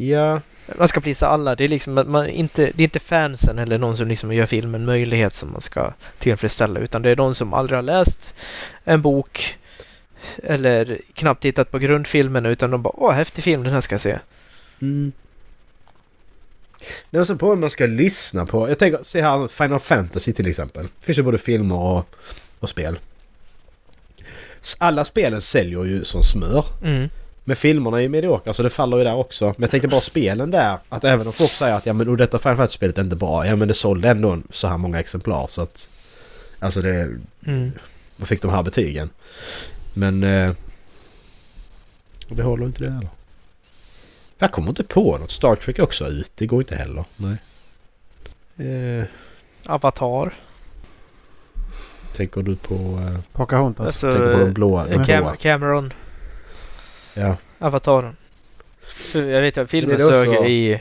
[0.00, 0.40] Ja,
[0.78, 1.54] Man ska plisa alla.
[1.54, 4.84] Det är liksom man inte, det är inte fansen eller någon som liksom gör filmen
[4.84, 6.80] möjlighet som man ska tillfredsställa.
[6.80, 8.34] Utan det är de som aldrig har läst
[8.84, 9.56] en bok
[10.42, 14.00] eller knappt tittat på grundfilmen utan de bara åh häftig film, den här ska jag
[14.00, 14.18] se.
[14.82, 15.12] Mm.
[17.10, 18.68] Det är så på vad man ska lyssna på.
[18.68, 20.88] Jag tänker, se här Final Fantasy till exempel.
[20.98, 22.14] Det finns ju både filmer och,
[22.60, 22.98] och spel.
[24.78, 26.64] Alla spelen säljer ju som smör.
[26.84, 27.08] Mm.
[27.44, 29.44] Men filmerna är ju mediokra så det faller ju där också.
[29.44, 30.78] Men jag tänkte bara spelen där.
[30.88, 33.46] Att även om folk säger att ja men oh, detta Final Fantasy-spelet är inte bra.
[33.46, 35.90] Ja men det sålde ändå så här många exemplar så att...
[36.58, 37.18] Alltså det...
[37.46, 37.72] Mm.
[38.16, 39.10] Man fick de här betygen.
[39.94, 40.22] Men...
[40.22, 40.52] Eh,
[42.28, 43.08] det håller inte det heller.
[44.38, 45.30] Jag kommer inte på något.
[45.30, 46.32] Star Trek är också ut.
[46.34, 47.04] Det går inte heller.
[47.16, 47.36] Nej.
[48.68, 49.04] Eh,
[49.66, 50.34] Avatar.
[52.16, 52.74] tänker du på...
[52.74, 53.86] Eh, Pocahontas.
[53.86, 54.84] Alltså, tänker på de blåa?
[54.84, 55.36] De eh, Cam- blåa.
[55.36, 55.92] Cameron.
[57.14, 57.36] Ja.
[57.58, 58.16] Avataren.
[59.14, 60.80] Jag vet att filmen också- sög i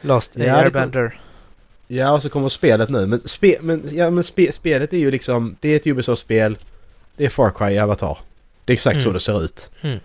[0.00, 1.20] Lost Ja, Airbender.
[1.88, 3.06] Ja, och så kommer spelet nu.
[3.06, 5.56] Men, spe, men, ja, men spe, spelet är ju liksom...
[5.60, 6.58] Det är ett Ubisoft-spel.
[7.16, 8.18] Det är Far Cry i Avatar.
[8.64, 9.14] Det är exakt så Mm.
[9.14, 9.70] det ser ut.
[9.80, 9.98] Mm.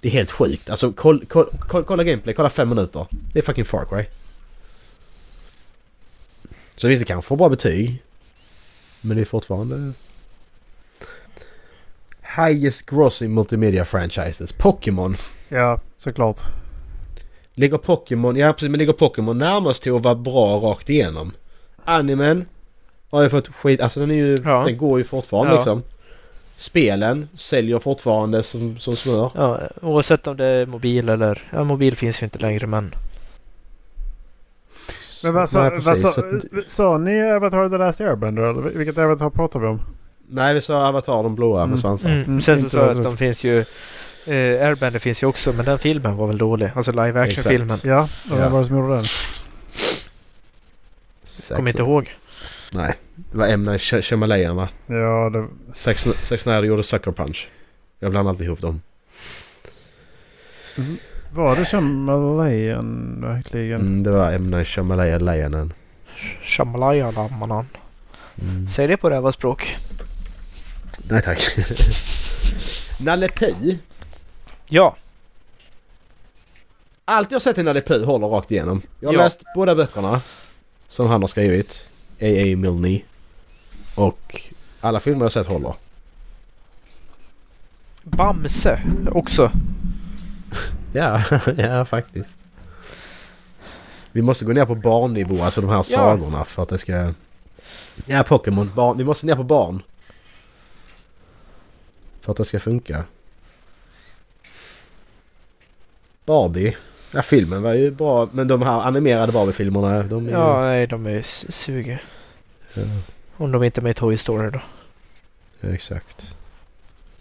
[0.00, 0.70] Det är helt sjukt.
[0.70, 3.06] Alltså koll, koll, koll, kolla gameplay, kolla fem minuter.
[3.32, 4.04] Det är fucking Far Cry.
[6.76, 8.02] Så visst, det kan få bra betyg.
[9.00, 9.92] Men det är fortfarande...
[12.36, 14.52] Highest grossing multimedia franchises.
[14.52, 15.16] Pokémon.
[15.48, 16.40] Ja, såklart.
[17.54, 21.32] Ligger Pokémon, ja precis, men ligger Pokémon närmast till att vara bra rakt igenom.
[21.84, 22.44] Animen
[23.10, 24.62] har ju fått skit, alltså den är ju, Ja.
[24.66, 25.56] den går ju fortfarande Ja.
[25.56, 25.82] liksom.
[26.56, 29.30] Spelen säljer fortfarande som, som smör.
[29.34, 31.42] Ja, oavsett om det är mobil eller...
[31.52, 32.94] Ja, mobil finns ju inte längre men...
[35.24, 38.62] Men vad sa, Nej, vad sa, Så att- sa ni Avatar The Last Airbender eller
[38.62, 39.80] vilket Avatar pratar vi om?
[40.32, 41.70] Nej, vi sa Avatar, de blåa Mm.
[41.70, 42.08] med svansar.
[42.10, 42.22] Mm.
[42.22, 43.58] Mm, Sen så sa jag att de finns ju...
[44.26, 46.70] Eh, Airbender finns ju också men den filmen var väl dålig.
[46.74, 47.66] Alltså live action filmen.
[47.66, 47.84] Exakt.
[47.84, 48.36] Ja, och Ja.
[48.36, 49.04] vem var det som gjorde den?
[51.56, 52.14] Kommer inte ihåg.
[52.72, 53.64] Nej, det var M.
[53.64, 54.68] Night Shy- Shyamalan va?
[54.86, 55.46] Ja, det...
[55.74, 57.48] Sex, Sex Snyder gjorde Sucker Punch.
[57.98, 58.80] Jag blandar alltid ihop dem.
[61.32, 63.80] Var det Shyamalan verkligen?
[63.80, 64.50] Mm, det var M.
[64.50, 65.72] Night Shyamalan.
[66.42, 67.66] Shamalaya-lammanan.
[68.42, 68.68] Mm.
[68.68, 69.76] Säg det på rävaspråk.
[71.10, 71.56] Nej tack.
[72.98, 73.76] Nalle Puh.
[74.66, 74.96] Ja.
[77.04, 78.82] Allt jag sett i Nalle Puh håller rakt igenom.
[79.00, 79.22] Jag har Ja.
[79.22, 80.20] läst båda böckerna.
[80.88, 81.88] Som han har skrivit.
[82.20, 82.56] A.A.
[82.56, 83.00] Milne.
[83.94, 84.50] Och
[84.80, 85.74] alla filmer jag sett håller.
[88.02, 88.82] Bamse
[89.12, 89.50] också.
[90.92, 91.22] Ja,
[91.56, 92.38] ja faktiskt.
[94.12, 97.12] Vi måste gå ner på barnnivå, alltså de här sagorna för att det ska...
[98.06, 98.70] Ja, Pokémon.
[98.74, 98.98] Barn.
[98.98, 99.82] Vi måste ner på barn.
[102.30, 103.04] För att det ska funka.
[106.24, 106.76] Barbie.
[107.12, 108.28] Ja, filmen var ju bra.
[108.32, 111.22] Men de här animerade Barbie-filmerna, de är Ja, nej de är
[111.52, 112.02] suger.
[112.74, 112.82] ju...
[113.36, 114.60] Om de inte är med i Toy Story då.
[115.60, 116.34] Ja, exakt.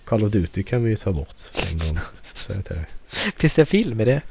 [0.05, 1.35] Call of Duty kan vi ju ta bort
[1.71, 1.99] en gång.
[2.33, 2.85] Säger jag till dig.
[3.37, 4.21] Finns det en film i det?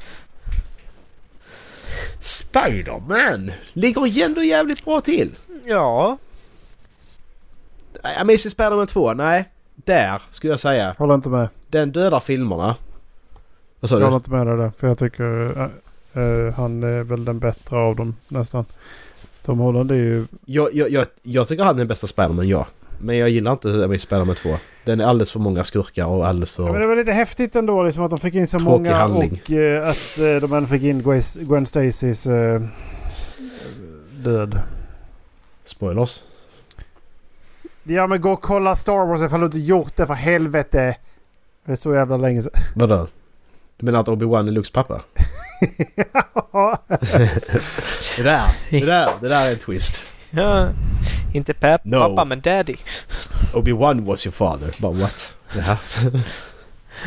[2.21, 3.53] Spider-Man!
[3.73, 5.37] Ligger ju ändå jävligt bra till.
[5.65, 6.19] Ja.
[8.03, 9.49] Amazing Spider-Man 2, nej.
[9.85, 10.95] Där skulle jag säga.
[10.99, 11.49] Håller inte med.
[11.69, 12.77] Den dödar filmerna.
[13.81, 14.17] Vad sa Jag håller du?
[14.17, 14.73] inte med dig där.
[14.79, 18.65] För jag tycker äh, äh, han är väl den bättre av dem nästan.
[19.45, 20.27] Tom Holland är ju...
[20.45, 22.67] Jag, jag, jag, jag tycker han är den bästa Spider-Man, ja.
[23.01, 24.49] Men jag gillar inte Spider-Man 2.
[24.85, 26.87] Den är alldeles för många skurkar och alldeles Ja, men det för...
[26.87, 29.41] var lite häftigt ändå liksom att de fick in så många handling.
[29.45, 31.03] och eh, att eh, de ändå fick in
[31.35, 32.63] Gwen, Stacys eh,
[34.23, 34.61] död.
[35.65, 36.23] Spoilers.
[37.89, 40.97] Ja men gå och kolla Star Wars ifall du inte gjort det för helvete.
[41.67, 42.53] Det är så jävla länge sedan.
[42.75, 43.09] Vadå?
[43.77, 45.03] Du menar att Obi-Wan är Lukes pappa?
[48.17, 50.09] Det där, det där, det där är en twist.
[50.31, 50.69] ja.
[51.35, 51.99] Inte pap, No.
[51.99, 52.77] pappa men daddy.
[53.55, 54.75] Obi-Wan was your father.
[54.79, 55.35] Bara what?
[55.57, 55.79] Jaha.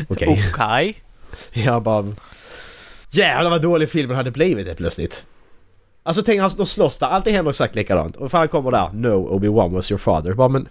[0.07, 0.43] Okej.
[0.53, 1.01] Okej.
[1.53, 2.13] Jag bara...
[3.09, 5.23] Jävlar vad dålig filmen hade blivit helt plötsligt.
[6.03, 8.15] Alltså tänk han de slåss där, allting händer exakt likadant.
[8.15, 10.33] Och fan kommer där, no Obi-Wan was your father.
[10.33, 10.67] Bara men...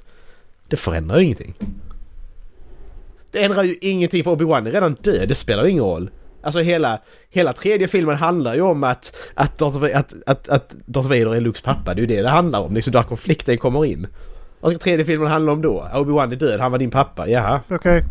[0.69, 1.55] Det förändrar ju ingenting.
[3.31, 6.11] Det ändrar ju ingenting för Obi-Wan är redan död, det spelar ju ingen roll.
[6.43, 6.99] Alltså hela,
[7.31, 11.41] hela tredje filmen handlar ju om att, att, Darth, att, att, att Darth Vader är
[11.41, 11.95] Lukes pappa.
[11.95, 12.75] Det är ju det det handlar om.
[12.75, 14.07] Liksom där konflikten kommer in.
[14.61, 15.89] Vad ska tredje filmen handla om då?
[15.93, 17.29] Obi-Wan är död, han var din pappa.
[17.29, 17.61] Jaha.
[17.71, 18.05] Okej.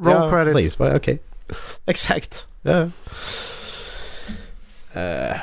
[0.00, 0.54] Roll ja, credits.
[0.54, 1.18] Precis, okej.
[1.86, 2.48] Exakt.
[2.62, 2.88] Ja.
[4.92, 5.36] Eh.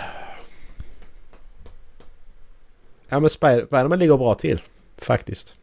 [3.13, 4.61] Ja men Spider- Spiderman ligger bra till.
[5.01, 5.55] Faktiskt.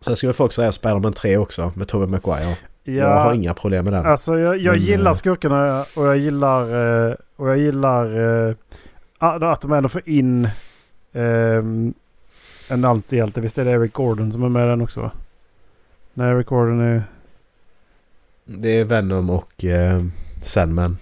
[0.00, 2.56] Sen skulle folk säga Spiderman 3 också med Tobey Maguire.
[2.84, 4.06] Jag har Ja, inga problem med den.
[4.06, 6.62] alltså jag, jag Men, gillar eh, skurkarna och jag gillar...
[7.08, 8.04] eh, och jag gillar
[8.48, 8.54] eh,
[9.18, 10.48] att de ändå får in
[11.12, 11.94] ehm,
[12.68, 13.40] en antihjälte.
[13.40, 15.10] Visst är det Eric Gordon som är med den också?
[16.14, 17.02] Nej, Eric Gordon är...
[18.44, 20.02] Det är Venom och eh,
[20.42, 20.98] Sandman.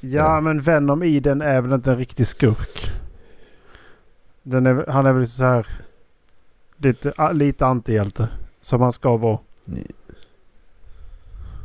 [0.00, 2.90] Ja, men Venom i den är väl inte en riktig skurk.
[4.52, 5.66] Är, han är väl så här
[6.76, 8.28] lite, lite antihjälte.
[8.60, 9.38] Som han ska vara.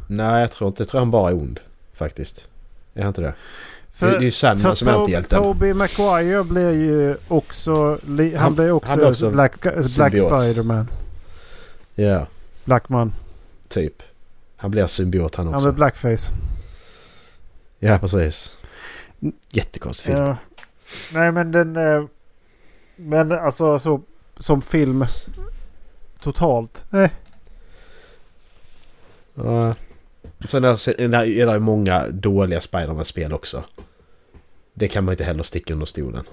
[0.07, 0.81] Nej, jag tror inte.
[0.83, 1.59] Jag tror han bara är ond.
[1.93, 2.47] Faktiskt.
[2.93, 3.33] Är han inte det?
[3.91, 5.43] För, det, är ju Sandman som är antihjälten.
[5.43, 7.99] Tobey Maguire blir ju också...
[8.07, 10.43] Han, Han- blir också, han blir också Black, Black symbios.
[10.43, 10.87] Spiderman.
[11.95, 12.27] Ja,
[12.65, 13.11] Blackman.
[13.67, 14.03] typ.
[14.57, 15.67] Han blir symbiot han Han också.
[15.67, 16.33] blir blackface.
[17.79, 18.57] Ja, precis.
[19.49, 20.25] Jättekonstig film.
[20.25, 20.37] Ja.
[21.13, 21.77] Nej men den...
[23.01, 24.01] Men alltså så,
[24.37, 25.05] som film
[26.19, 26.85] totalt.
[26.93, 27.11] Eh.
[29.37, 29.73] Uh,
[30.47, 33.63] Sen är det, är det ju många dåliga Spiderman-spel också.
[34.73, 36.23] Det kan man inte heller sticka under stolen.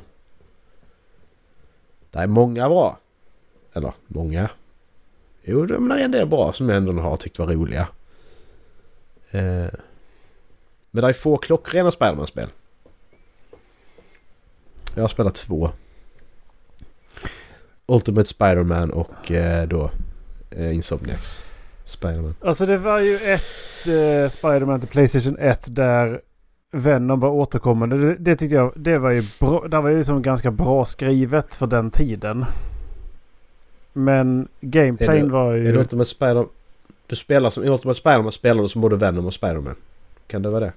[2.11, 2.99] Det är många bra.
[3.73, 4.51] Eller många.
[5.43, 7.89] Jo, det men det är en del bra som jag ändå har tyckt var roliga.
[9.35, 9.69] Uh,
[10.91, 12.49] Men det är få klockrena Spiderman-spel.
[14.95, 15.71] Jag har spelat två.
[17.87, 19.91] Ultimate Spider-Man och eh, då
[20.51, 21.45] eh, Insomniacs
[21.85, 22.35] Spider-Man.
[22.41, 26.21] Alltså det var ju ett eh, Spider-Man till Playstation 1 där
[26.71, 27.97] Venom var återkommande.
[27.97, 29.69] Det, det tyckte jag det var ju bra.
[29.69, 32.45] Det var ju som ganska bra skrivet för den tiden.
[33.93, 35.69] Men gameplayn var ju...
[35.69, 36.47] Är det Ultimate Spider...
[37.07, 37.65] Du spelar som...
[37.65, 39.75] I Ultimate Spider-Man spelar du som både Venom och Spider-Man.
[40.27, 40.73] Kan det vara det?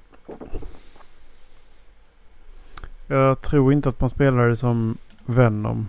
[3.08, 5.88] Jag tror inte att man spelar det som Venom.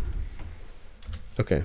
[1.38, 1.64] Okej.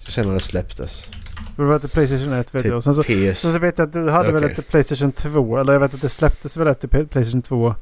[0.00, 1.08] Ska se när släpptes.
[1.56, 2.84] Det var till Playstation 1 vet Till jag.
[2.84, 3.40] Sen så, PS...
[3.40, 4.50] sen så vet jag att du hade väl Okej.
[4.50, 5.58] ett till Playstation 2.
[5.58, 7.74] Eller jag vet att det släpptes väl ett till Playstation 2.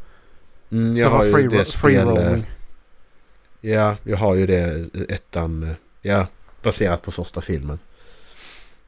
[0.73, 2.45] Mm, jag har var ju free, det free spel...
[3.61, 5.75] Ja, jag har ju det ettan...
[6.03, 6.27] Ja,
[6.63, 7.79] baserat på första filmen.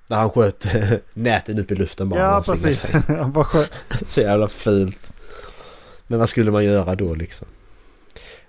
[0.07, 0.67] Där han sköt
[1.15, 2.21] näten upp i luften bara.
[2.21, 2.91] när Ja precis.
[3.09, 3.73] Han bara skö-
[4.07, 5.13] Så jävla fult.
[6.07, 7.49] Men vad skulle man göra då liksom?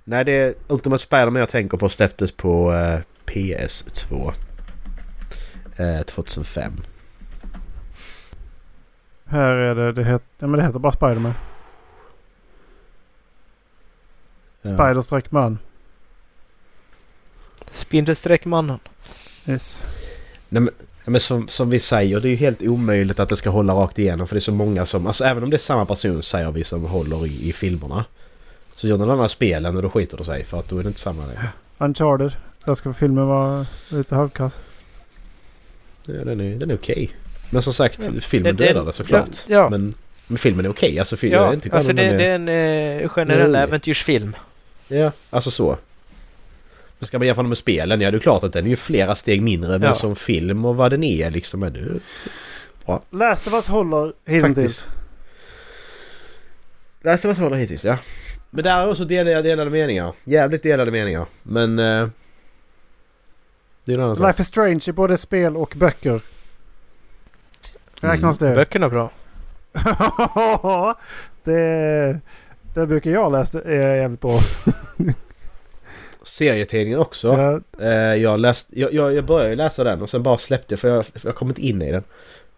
[0.04, 4.34] Nej, det är Ultimate Spider-Man jag tänker på släpptes på eh, PS2.
[5.78, 6.74] Eh, 2005.
[9.26, 9.92] Här är det.
[9.92, 11.34] Det heter, ja, men det heter bara Spider-Man.
[14.62, 15.02] Ja.
[15.02, 15.58] Spider-man.
[17.72, 18.80] Spindelsträckmannen.
[19.48, 19.84] Yes.
[20.50, 20.74] Nej, men,
[21.06, 24.00] men som, som vi säger, det är ju helt omöjligt att det ska hålla rakt
[24.00, 25.08] igenom för det är så många som...
[25.08, 28.06] Alltså även om det är samma person säger vi som håller i, i filmerna.
[28.76, 30.88] Så gör den andra spelen och då skiter det sig för att då är det
[30.88, 31.48] inte samma längre.
[31.78, 32.32] Uncharted.
[32.66, 34.60] Där ska filmen vara lite halvkass.
[36.06, 37.12] Ja, den är, den är okej.
[37.50, 38.22] Men som sagt, Ja.
[38.22, 39.30] filmen Det- dödar det såklart.
[39.48, 39.70] ja, ja.
[39.70, 39.94] Men,
[40.28, 41.00] men filmen är okej.
[41.00, 44.36] Alltså, fil- jag Ja, tycker alltså det, den det är, är en eh, generell äventyrsfilm.
[44.88, 45.78] Ja, alltså så.
[47.00, 49.16] Men ska man jämföra med spelen, ja det är klart att den är ju flera
[49.16, 49.72] steg mindre.
[49.72, 49.94] Men Ja.
[49.94, 52.00] som film och vad den är liksom är det
[53.18, 54.88] Last of Us håller hittills.
[57.02, 57.98] Last of Us håller hittills, ja.
[58.56, 60.14] Men där är också delade, delade meningar.
[60.24, 61.26] Jävligt delade meningar.
[61.44, 61.80] Men...
[61.80, 62.08] Eh,
[63.86, 64.28] det är sak.
[64.28, 66.22] Life is Strange i både spel och böcker.
[67.96, 68.56] Räknas det?
[68.56, 69.12] Böckerna är bra.
[71.44, 72.20] det,
[72.74, 73.62] det brukar jag läsa.
[73.62, 74.40] Det är jävligt bra.
[76.22, 77.28] Serietidningen också.
[77.28, 80.80] Ja, Eh, jag, läst, jag, jag, jag började läsa den och sen bara släppte jag
[80.80, 82.04] för jag, för jag kom inte in i den.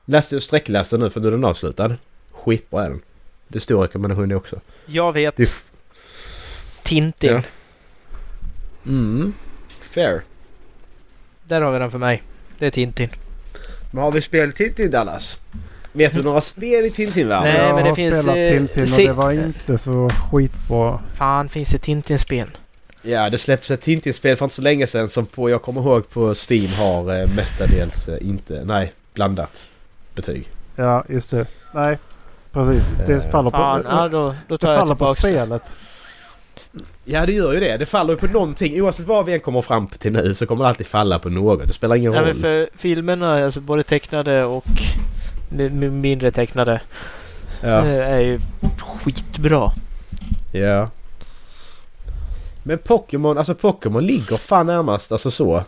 [0.05, 1.95] Läste och sträckläste nu för nu är den avslutad.
[2.31, 3.01] Skitbra är den.
[3.47, 4.59] Det är stor rekommendation det också.
[4.85, 5.74] Jag vet Det är
[6.86, 7.31] Tintin.
[7.33, 7.41] Ja.
[8.86, 9.33] mm,
[9.81, 10.21] fair.
[11.43, 12.23] Där har vi den för mig.
[12.59, 13.09] Det är Tintin.
[13.91, 15.41] Men har vi spel Tintin Dallas?
[15.93, 17.53] Vet du några spel i Tintin-världen?
[17.53, 20.09] Nej, jag men det har finns, spelat eh, Tintin och se- det var inte så
[20.31, 20.99] skitbra.
[21.15, 22.47] Fan, finns det Tintin-spel?
[23.01, 26.09] Ja, det släpptes ett Tintin-spel för inte så länge sedan som på, jag kommer ihåg
[26.09, 29.67] på Steam har eh, mestadels eh, inte, nej, blandat
[30.15, 30.49] betyg.
[30.75, 31.45] Ja, just det.
[31.73, 31.97] Nej,
[32.51, 32.83] precis.
[33.07, 35.63] Det Eh, faller på, Fan, ja, då, då det jag faller på spelet.
[37.05, 37.78] Ja, det gör ju det.
[37.78, 38.82] Det faller ju på någonting.
[38.82, 41.67] Oavsett vad vi än kommer fram till nu så kommer det alltid falla på något.
[41.67, 42.41] Det spelar ingen Ja, men roll.
[42.41, 44.65] för filmerna, alltså både tecknade och
[45.49, 46.82] mi- mi- mindre tecknade,
[47.61, 47.86] Ja.
[47.86, 48.39] eh, är ju
[49.03, 49.71] skitbra.
[50.53, 50.89] ja.
[52.63, 55.63] Men Pokémon, alltså Pokémon ligger fan närmast, alltså så.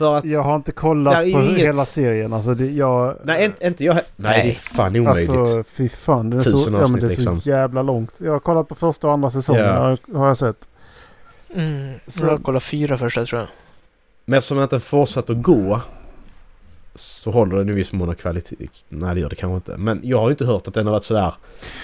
[0.00, 0.24] För att...
[0.24, 2.32] Jag har inte kollat på inget- hela serien.
[2.32, 3.16] Alltså det, jag...
[3.24, 4.42] Nej, inte, inte jag Nej, Nej.
[4.42, 5.30] det är fan omöjligt.
[5.30, 6.30] Alltså fy fan.
[6.30, 7.52] Det är, så, Tusen ja, men avsnitt det är så liksom.
[7.52, 8.14] jävla långt.
[8.18, 9.96] Jag har kollat på första och andra säsongen Ja.
[10.14, 10.68] har, jag sett.
[11.54, 11.94] Mm.
[12.06, 13.48] Så- Jag kollar fyra första tror jag.
[14.24, 15.80] Men eftersom jag inte fortsatt att gå
[16.94, 18.56] så håller den i viss mån kvalitet.
[18.88, 19.76] Nej, det gör det kanske inte.
[19.82, 21.34] Men jag har ju inte hört att den har varit sådär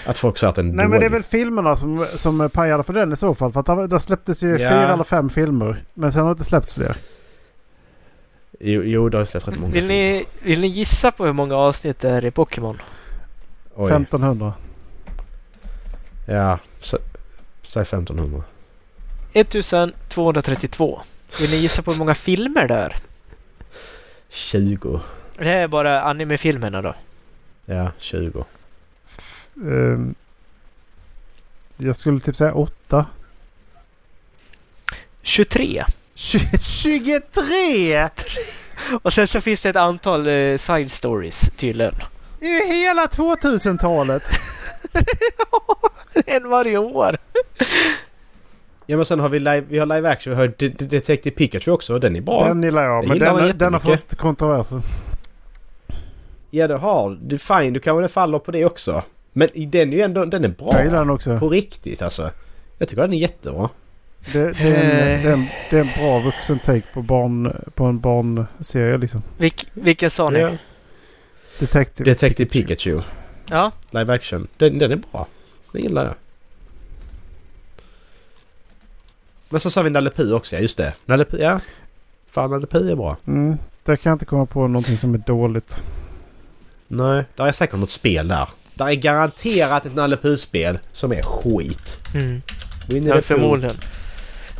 [0.06, 0.90] att folk säger att den är Nej dålig.
[0.90, 3.52] men det är väl filmerna som, som pajade för den i så fall.
[3.52, 4.56] För att där, där släpptes ju Ja.
[4.58, 5.82] fyra eller fem filmer.
[5.94, 6.96] Men sen har det inte släppts fler.
[8.58, 11.56] Jo, jo det har släppts rätt många Vill ni, vill ni gissa på hur många
[11.56, 12.80] avsnitt det är i Pokémon?
[13.74, 13.90] Oj.
[13.92, 14.54] 1500.
[16.26, 16.98] Ja, sä-
[17.62, 18.42] säg 1500.
[19.32, 21.00] 1232.
[21.40, 22.96] Vill ni gissa på hur många filmer det är?
[24.28, 25.00] 20.
[25.38, 26.94] Det är bara animefilmerna då.
[27.64, 28.44] Ja, 20.
[29.56, 30.14] Ehm,
[31.76, 33.06] jag skulle typ säga åtta.
[35.22, 35.84] 23.
[36.16, 38.08] 23!
[39.02, 41.94] Och sen så finns det ett antal eh, side stories tydligen.
[42.40, 44.22] Det är ju hela 2000-talet!
[46.26, 47.16] en varje år.
[48.86, 50.30] Ja men sen har vi live, vi har live action.
[50.32, 51.98] Vi har De- De- Detective Pikachu också.
[51.98, 52.48] Den är bra.
[52.48, 53.08] Den gillar jag.
[53.08, 54.82] Men den den, den har fått kontroverser.
[56.50, 57.38] Ja det har du.
[57.38, 59.02] Fine, du kanske faller på det också.
[59.32, 60.70] Men den är ju ändå, den är bra.
[60.72, 61.38] Jag gillar den också.
[61.38, 62.30] På riktigt alltså.
[62.78, 63.68] Jag tycker den är jättebra.
[64.32, 65.22] Det, det, är en, Eh.
[65.22, 69.22] det, är en, det är en bra vuxen take på, barn, på en barnserie liksom.
[69.38, 70.40] Vilk, vilken sa ni?
[70.40, 70.50] Ja.
[71.58, 72.10] Detective.
[72.10, 73.00] Detective Pikachu.
[73.50, 73.72] Ja.
[73.90, 74.48] Live action.
[74.56, 75.26] Den, den är bra.
[75.72, 76.14] Den gillar jag.
[79.48, 80.94] Men så sa vi Nalle Puh också, ja just det.
[81.04, 81.60] Nalle Puh, ja.
[82.26, 83.16] Fan Nalle Puh är bra.
[83.26, 85.82] Mm, där kan jag inte komma på någonting som är dåligt.
[86.88, 88.48] Nej, där är säkert något spel där.
[88.74, 92.00] Där är garanterat ett Nalle Puh-spel som är skit.
[92.14, 92.42] Mm.
[92.88, 93.76] Ja förmodligen.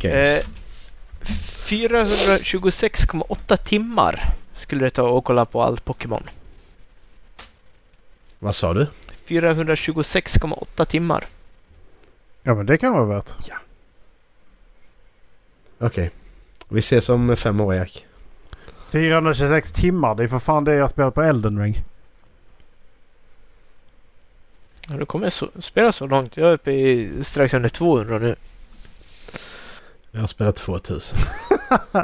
[0.01, 0.15] Games.
[0.15, 0.43] Eh,
[1.23, 4.23] 426,8 timmar
[4.55, 6.23] skulle det ta att kolla på allt Pokémon.
[8.39, 8.87] Vad sa du?
[9.27, 11.25] 426,8 timmar.
[12.43, 13.33] Ja men det kan vara värt.
[15.79, 16.11] Okej.
[16.69, 18.05] Vi ses om fem år Erik.
[18.89, 20.15] 426 timmar.
[20.15, 21.83] Det är för fan det jag spelar på Elden Ring.
[24.87, 26.37] Ja, du kommer så, spela så långt.
[26.37, 28.35] Jag är uppe i strax under 200 nu.
[30.11, 31.19] Jag har spelat 2000.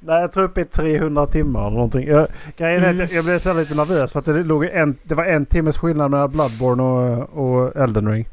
[0.00, 2.06] Nej jag tror uppe i 300 timmar eller någonting.
[2.08, 2.26] Jag,
[2.56, 3.04] grejen är Mm.
[3.04, 5.46] att jag, jag blev så lite nervös för att det, låg en, det var en
[5.46, 7.28] timmes skillnad mellan Bloodborne och,
[7.66, 8.28] och Elden Ring.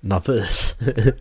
[0.00, 0.76] Nervös.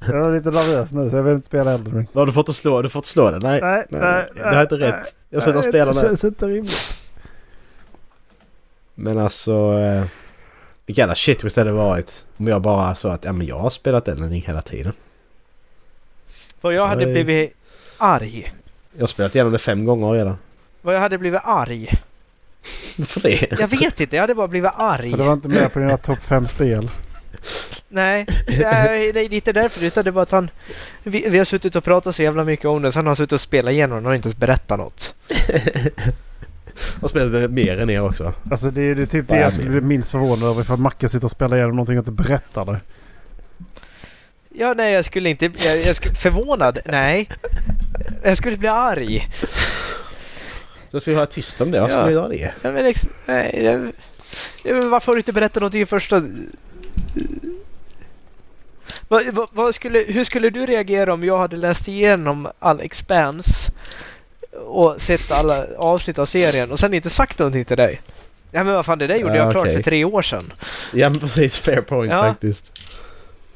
[0.08, 2.08] Jag är lite nervös nu så jag vill inte spela Elden Ring.
[2.14, 2.82] Vad har du fått att slå?
[2.82, 3.40] Du fått slå den?
[3.44, 3.60] Nej.
[3.62, 5.16] Nej, nej, nej, det här är inte nej, rätt.
[5.30, 6.08] Jag slutar Nej, spela Det nu.
[6.08, 6.94] känns inte rimligt.
[8.96, 9.80] Men alltså...
[9.80, 10.04] Eh,
[10.86, 13.58] vilken jävla shit visst hade det varit om jag bara sa att ja, men jag
[13.60, 14.94] har spelat Elden Ring hela tiden.
[16.62, 17.14] Vad jag hade Nej.
[17.14, 17.54] blivit
[17.98, 18.54] arg.
[18.94, 20.38] Jag har spelat igenom det fem gånger redan.
[20.82, 21.90] Vad jag hade blivit arg.
[22.98, 23.60] Varför det?
[23.60, 25.12] Jag vet inte, jag hade bara blivit arg.
[25.12, 26.90] För det var inte med på dina topp 5 spel.
[27.90, 29.86] Nej, det är, det är inte därför.
[29.86, 30.50] Utan det var att han...
[31.04, 32.92] Vi, vi har suttit och pratat så jävla mycket om det.
[32.92, 35.14] Så han har suttit och spelat igenom och inte ens berättat något.
[37.02, 38.34] Har spelat det mer än er också.
[38.52, 40.62] Alltså det är det är typ det är jag skulle bli minst förvånad över.
[40.62, 42.80] Ifall Macke sitter och spelar igenom någonting och inte berättar det.
[44.60, 45.46] Ja, nej, jag skulle inte...
[45.46, 46.80] Jag, jag skulle, förvånad?
[46.86, 47.30] Nej.
[48.24, 49.30] Jag skulle bli arg.
[50.90, 51.80] Så jag ska vara tyst om det.
[51.82, 52.00] Varför Ja.
[52.02, 52.54] ska vi göra det?
[52.62, 53.62] Ja, men ex, nej,
[54.64, 56.22] jag, varför har du inte berättat någonting i första...
[59.08, 63.72] Vad, vad, vad skulle, hur skulle du reagera om jag hade läst igenom all Expanse
[64.66, 68.02] och sett alla avsnitt av serien och sen inte sagt någonting till dig?
[68.52, 69.76] Ja men vad fan det där gjorde Ja, jag klart okej.
[69.76, 70.54] för tre år sedan.
[70.94, 71.60] Ja men precis.
[71.60, 72.24] Fair point Ja.
[72.24, 72.74] faktiskt.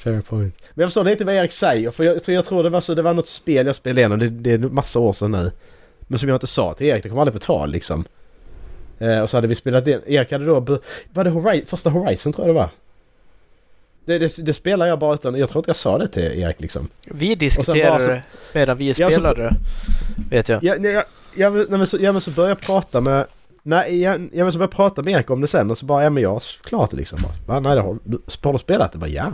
[0.04, 0.56] Fair point.
[0.74, 1.91] Men jag förstår inte vad Erik säger.
[1.91, 2.93] För jag, tror- jag tror det var så.
[2.93, 4.20] Det var något spel jag spelade igenom.
[4.20, 5.52] Det, det är massa år sedan nu.
[5.99, 7.04] Men som jag inte sa till Erik.
[7.04, 8.06] Det kom aldrig på tal liksom.
[8.99, 10.02] Eh, och så hade vi spelat det.
[10.08, 10.60] Erik hade då...
[11.14, 12.70] Var det Horizon, första Horizon tror jag det var?
[14.06, 15.36] Det, det, det spelar jag bara utan...
[15.36, 16.88] Jag tror inte jag sa det till Erik liksom.
[17.06, 18.24] Vi diskuterade det
[18.54, 19.56] medan vi Ja, så- spelade
[20.30, 20.64] Vet jag.
[20.64, 21.04] Ja, jag,
[21.36, 23.26] jag, nej, men så, ja men så började jag prata med...
[23.64, 25.86] Nej, jag, ja, men så började jag prata med Erik om det sen och så
[25.86, 27.20] bara, ja men jag har klart det liksom.
[27.47, 28.97] Bara, nej, det har, du, har du spelat det?
[28.97, 29.32] Bara, ja.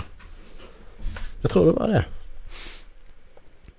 [1.41, 2.05] Jag tror det var det.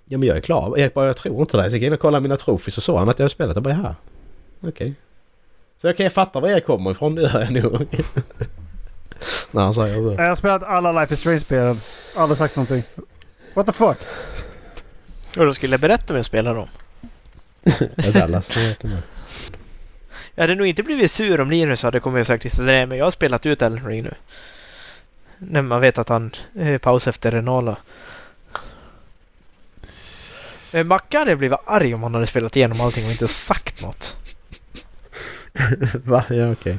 [0.04, 0.78] Ja men jag är klar.
[0.78, 1.62] Erik bara, jag tror inte det.
[1.62, 3.56] Så jag gick in och kollade mina trofis och så han att jag har spelat.
[3.56, 3.94] Jag bara, ja.
[4.68, 4.94] Okej.
[5.82, 7.14] Så okej, jag fattar var Erik kommer ifrån.
[7.14, 7.86] Det gör jag nog.
[9.50, 10.22] När han säger så.
[10.22, 11.76] Jag har spelat alla Life is Strange-spelen.
[12.16, 12.82] Aldrig sagt någonting.
[13.54, 13.96] What the fuck?
[15.36, 16.68] Och då skulle jag berätta om jag spelar dem.
[17.96, 18.50] Ja, Dallas.
[18.56, 18.90] jag.
[20.34, 23.06] Jag hade nog inte blivit sur om Linus hade kommit och sagt nej men jag
[23.06, 24.14] har spelat ut Elden Ring nu.
[25.38, 27.76] När man vet att han eh, paus efter Renala.
[30.72, 34.16] Eh, Macke hade blivit arg om han hade spelat igenom allting och inte sagt något.
[36.04, 36.24] Va?
[36.28, 36.78] Ja okej.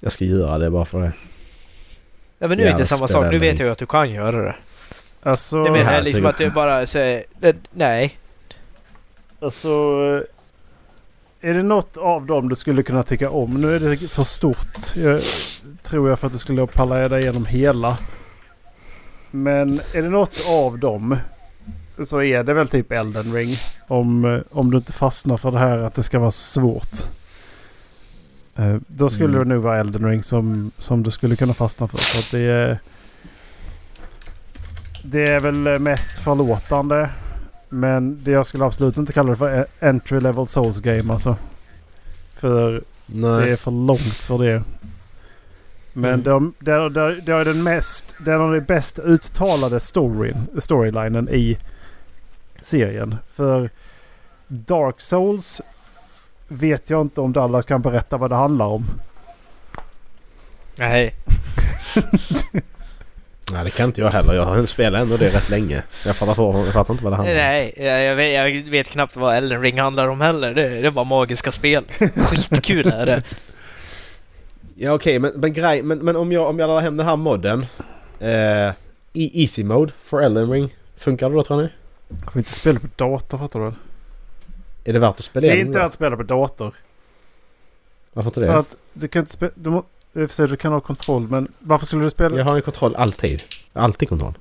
[0.00, 1.12] Jag ska göra det bara för det.
[2.38, 3.26] Ja men nu är det Jävla inte samma sak.
[3.30, 4.56] Nu vet jag ju att du kan göra det.
[5.22, 5.62] Alltså...
[5.62, 7.24] Det menar jag liksom att det bara säger
[7.70, 8.18] nej.
[9.40, 9.70] Alltså...
[11.40, 13.50] Är det något av dem du skulle kunna tycka om?
[13.50, 14.96] Nu är det för stort.
[14.96, 15.22] Jag,
[15.82, 17.98] tror jag för att du skulle palla dig igenom hela.
[19.30, 21.16] Men är det något av dem
[22.04, 23.56] så är det väl typ Elden Ring.
[23.88, 26.92] Om, om du inte fastnar för det här att det ska vara så svårt.
[28.56, 29.48] Eh, då skulle Mm.
[29.48, 31.98] det nog vara Elden Ring som, som du skulle kunna fastna för.
[31.98, 32.78] Så att det är...
[35.02, 37.08] Det är väl eh, mest förlåtande.
[37.72, 41.36] Men det jag skulle absolut inte kalla det för e- entry level souls game alltså.
[42.34, 43.44] För Nej.
[43.46, 44.62] det är för långt för det.
[45.92, 46.22] Men Mm.
[46.22, 51.58] de, det, är den mest, den är bäst uttalade storyn, storylinen i
[52.60, 53.16] serien.
[53.28, 53.70] För
[54.48, 55.60] Dark Souls
[56.48, 58.84] vet jag inte om Dallas kan berätta vad det handlar om.
[60.76, 61.14] Nej.
[63.52, 64.34] Nej det kan inte jag heller.
[64.34, 65.82] Jag har spelat ändå det rätt länge.
[66.04, 67.38] Jag fattar, på, jag fattar inte vad det handlar om.
[67.38, 70.54] Nej, jag, vet, jag vet knappt vad Elden Ring handlar om heller.
[70.54, 71.84] Det, det är bara magiska spel.
[72.16, 73.22] Skitkul är det.
[74.82, 77.16] Ja okej men, men, grej, men, men om jag, om jag laddar hem den här
[77.16, 77.66] modden.
[78.20, 78.72] Eh,
[79.12, 80.74] i Easy Mode för Elden Ring.
[80.96, 81.68] Funkar det då tror ni?
[82.08, 83.74] Jag får inte spela på dator fattar du väl?
[84.84, 86.74] Är det värt att spela Det är inte att spela på dator.
[88.12, 88.46] Varför inte det?
[88.46, 89.52] För att du kan inte spela...
[89.54, 89.84] Du, må,
[90.14, 92.36] i och för sig, du kan ha kontroll men varför skulle du spela?
[92.38, 93.42] Jag har ju kontroll alltid.
[93.72, 94.34] Alltid kontroll.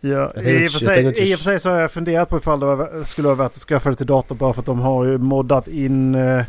[0.00, 2.36] Ja, i, och för inte- sig, I och för sig så har jag funderat på
[2.36, 4.78] ifall det var, skulle vara värt att skaffa det till dator bara för att de
[4.80, 6.14] har ju moddat in...
[6.14, 6.44] eh,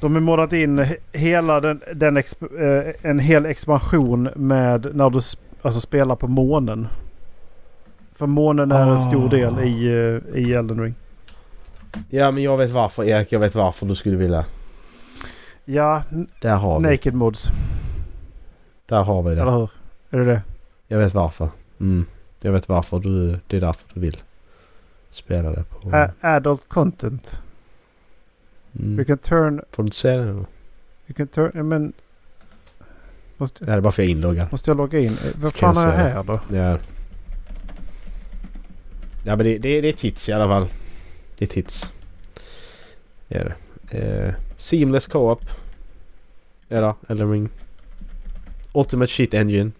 [0.00, 5.10] De har moddat in he- hela den, den exp, eh, en hel expansion med när
[5.10, 5.20] du
[5.62, 6.88] alltså spelar på månen.
[8.14, 9.28] För månen är en stor Ah.
[9.28, 9.86] del i,
[10.34, 10.94] eh, i Elden Ring.
[12.10, 13.32] Ja men jag vet varför Erik.
[13.32, 14.44] Jag vet varför du skulle vilja.
[15.64, 16.02] Ja,
[16.40, 16.90] Där har vi.
[16.90, 17.48] Naked Mods.
[18.86, 19.50] Där har vi Eller det.
[19.52, 19.70] hur?
[20.10, 20.42] Är det det?
[20.88, 21.48] Jag vet varför.
[21.80, 22.06] Mm.
[22.40, 23.38] Jag vet varför du...
[23.46, 24.16] Det är därför du vill
[25.10, 25.90] spela det på...
[25.96, 27.40] A- adult content.
[28.72, 29.04] You Mm.
[29.04, 29.60] can turn...
[29.70, 30.32] Får du inte säga det nu?
[31.06, 31.50] You can turn...
[31.54, 31.92] ja, Men...
[33.36, 34.46] Måste, Det här är bara för jag är inloggad.
[34.50, 35.12] måste jag logga in?
[35.12, 36.40] Eh, Vad fan är jag här då?
[36.50, 36.78] Ja.
[39.24, 40.68] Ja men det, det, det är tits i alla fall.
[41.38, 41.92] Det är tits.
[43.28, 43.98] Det är det.
[43.98, 45.40] Eh, seamless co-op.
[46.68, 47.48] Era, Elden Ring.
[48.72, 49.72] Ultimate Sheet Engine.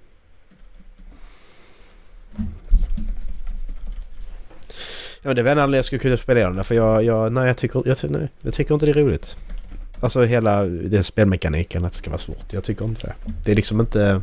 [5.22, 7.46] Ja men det var en anledning jag skulle kunna spela den för jag, jag, nej,
[7.46, 9.36] jag, tycker, jag, nej, jag tycker inte det är roligt.
[10.00, 12.52] Alltså hela den spelmekaniken att det ska vara svårt.
[12.52, 13.14] Jag tycker inte det.
[13.44, 14.22] Det är liksom inte...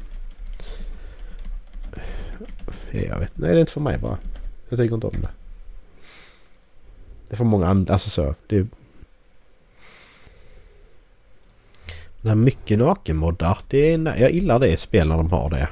[2.91, 4.17] Jag vet Nej det är inte för mig bara.
[4.69, 5.44] Jag tycker inte om det.
[7.27, 8.35] Det är för många andra, alltså så.
[8.47, 8.67] Det är...
[12.21, 13.57] Den här mycket nakenmoddar.
[13.67, 15.69] Det är, jag gillar det spel när de har det.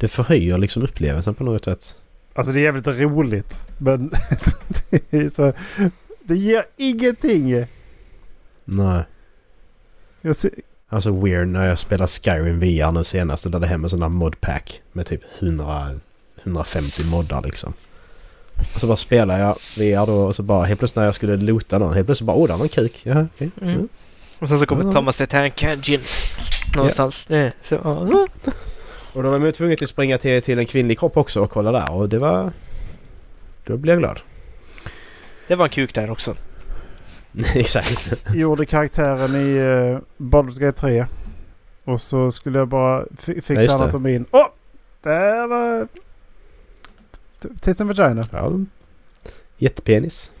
[0.00, 1.96] Det förhöjer liksom upplevelsen på något sätt.
[2.32, 3.60] Alltså det är jävligt roligt.
[3.78, 4.08] Men
[4.90, 5.52] det är så...
[6.22, 7.66] Det ger ingenting.
[8.64, 9.04] Nej.
[10.20, 10.50] Jag ser,
[10.92, 13.52] Alltså weird när jag spelar Skyrim VR nu senast.
[13.52, 14.82] Där det hem en sån här modpack.
[14.92, 16.00] Med typ 100,
[16.42, 17.72] 150 moddar liksom.
[18.74, 21.36] Och så bara spelar jag VR då och så bara helt plötsligt när jag skulle
[21.36, 21.94] loota någon.
[21.94, 23.00] Helt plötsligt bara åh där var en kuk.
[23.02, 23.50] Jaha okej.
[23.60, 23.74] Mm.
[23.74, 23.88] Mm.
[24.38, 24.92] Och sen så kommer Ja.
[24.92, 26.02] Thomas Tank Engine
[26.76, 27.26] någonstans.
[27.26, 28.26] Det, så, ja.
[29.12, 31.72] Och då var man tvungen att springa till, till en kvinnlig kropp också och kolla
[31.72, 31.92] där.
[31.92, 32.50] Och det var...
[33.66, 34.20] Då blev jag glad.
[35.48, 36.34] det var en kuk där också.
[37.54, 38.10] Exakt.
[38.34, 41.06] gjorde karaktären i uh, Baldur's Gate 3.
[41.84, 43.84] Och så skulle jag bara fi- Ja, fixa just det.
[43.84, 44.24] anatomin.
[44.30, 44.46] Åh!
[45.02, 45.88] där var...
[47.60, 48.22] Tits and vagina.
[48.32, 48.52] Ja.
[49.56, 50.32] Jättepenis.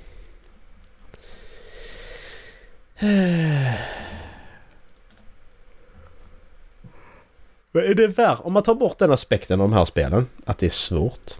[7.72, 10.26] Men är det värre om man tar bort den aspekten av de här spelen?
[10.44, 11.38] Att det är svårt?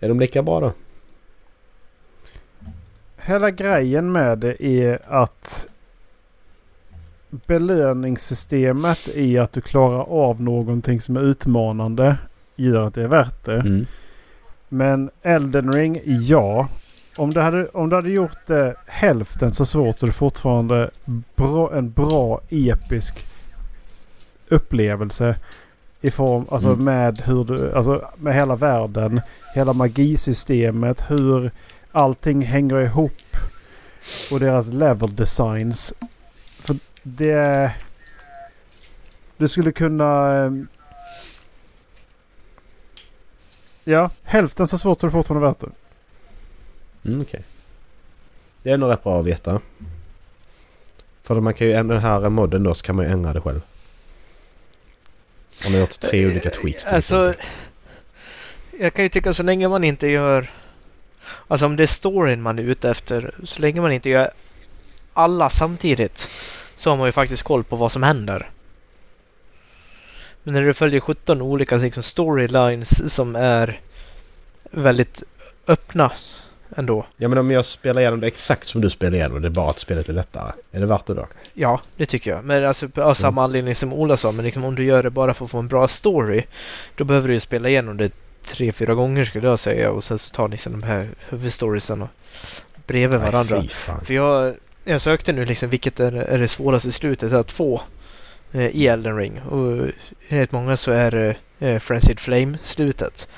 [0.00, 0.72] Är de lika bra då?
[3.16, 5.66] Hela grejen med det är att
[7.30, 12.16] belöningssystemet i att du klarar av någonting som är utmanande
[12.56, 13.54] gör att det är värt det.
[13.60, 13.86] Mm.
[14.74, 16.68] Men Elden Ring, ja.
[17.16, 20.90] Om du hade, om du hade gjort det hälften så svårt så är det fortfarande
[21.36, 23.26] bra, en bra episk
[24.48, 25.36] upplevelse.
[26.00, 26.84] I form, alltså Mm.
[26.84, 29.20] med hur du, alltså med hela världen,
[29.54, 31.50] hela magisystemet, hur
[31.92, 33.36] allting hänger ihop.
[34.32, 35.92] Och deras level designs.
[36.60, 37.72] För det...
[39.36, 40.44] Du skulle kunna...
[40.44, 40.52] eh,
[43.84, 45.70] Ja, hälften så svårt så är det fortfarande värt det.
[47.08, 47.42] Mm, Okej.
[48.62, 49.60] Det är nog rätt bra att veta.
[51.22, 53.40] För man kan ju ändra den här modden då så kan man ju ändra det
[53.40, 53.60] själv.
[55.66, 57.46] Om man har gjort tre olika tweaks till Alltså, exempel.
[58.80, 60.50] jag kan ju tycka så länge man inte gör...
[61.48, 64.30] Alltså om det är storyn man är ute efter, så länge man inte gör
[65.12, 66.28] alla samtidigt
[66.76, 68.50] så har man ju faktiskt koll på vad som händer.
[70.44, 73.80] Men när du följer 17 olika liksom, storylines som är
[74.70, 75.22] väldigt
[75.66, 76.12] öppna
[76.76, 77.06] ändå.
[77.16, 79.70] Ja men om jag spelar igenom det exakt som du spelar igenom det är bara
[79.70, 80.52] att spelet är lättare.
[80.72, 81.26] Är det värt det då?
[81.54, 82.44] Ja, det tycker jag.
[82.44, 84.32] Men alltså av samma anledning som Ola sa.
[84.32, 86.42] Men liksom, om du gör det bara för att få en bra story.
[86.96, 88.12] Då behöver du ju spela igenom det
[88.44, 89.90] tre, fyra gånger skulle jag säga.
[89.90, 92.08] Och sen så tar ni liksom de här huvudstoriesarna
[92.86, 93.58] bredvid varandra.
[93.58, 93.68] Nej.
[94.04, 97.82] För jag, jag sökte nu liksom vilket är, är det svåraste slutet att få
[98.60, 99.40] i Elden Ring.
[99.50, 99.90] Och
[100.28, 103.28] enligt många så är det eh, Frenzied Flame-slutet.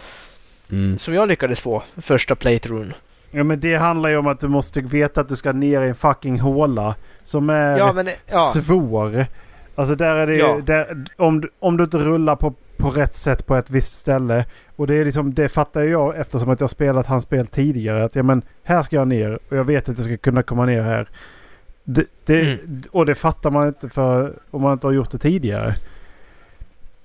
[0.71, 0.99] Mm.
[0.99, 2.93] Som jag lyckades få första playthroughen.
[3.31, 5.89] Ja men det handlar ju om att du måste veta att du ska ner i
[5.89, 6.95] en fucking håla.
[7.25, 8.61] Som är Ja men ja.
[8.63, 9.27] svår.
[9.75, 10.39] Alltså där är det ju...
[10.39, 10.61] Ja.
[10.65, 14.45] Där, om, du- om du inte rullar på, på rätt sätt på ett visst ställe.
[14.77, 18.05] Och det är liksom, det fattar jag eftersom att jag spelat hans spel tidigare.
[18.05, 20.65] Att ja men här ska jag ner och jag vet att jag ska kunna komma
[20.67, 21.09] ner här.
[21.89, 22.83] Det, det, Mm.
[22.91, 25.75] Och det fattar man inte för om man inte har gjort det tidigare.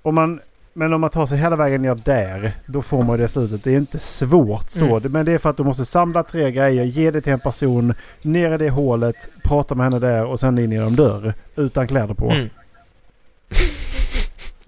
[0.01, 0.39] Om man,
[0.73, 3.63] men om man tar sig hela vägen ner där, då får man det slutet.
[3.63, 4.97] Det är inte svårt så.
[4.97, 5.11] Mm.
[5.11, 7.93] Men det är för att du måste samla tre grejer, ge det till en person,
[8.21, 11.33] ner i det hålet, prata med henne där och sen in genom dörr.
[11.55, 12.31] Utan kläder på.
[12.31, 12.49] Mm.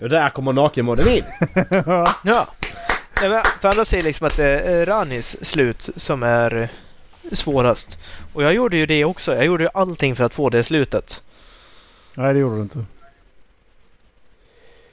[0.02, 1.24] Och där kommer nakenmodden in.
[2.24, 2.48] Ja.
[3.22, 6.70] Nej, men för andra säger liksom att det är Ranis slut som är eh,
[7.32, 7.98] svårast.
[8.34, 9.36] Och jag gjorde ju det också.
[9.36, 11.22] Jag gjorde ju allting för att få det slutet.
[12.16, 12.86] Nej, det gjorde du inte.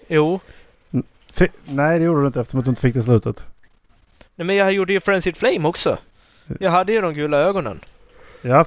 [0.09, 0.41] Jo.
[1.33, 3.45] Fi- Nej, det gjorde du inte eftersom att du inte fick det slutet.
[4.35, 5.99] Nej, men jag gjorde ju Frenzied Flame också.
[6.61, 7.81] Jag hade ju de gula ögonen.
[8.43, 8.65] Ja,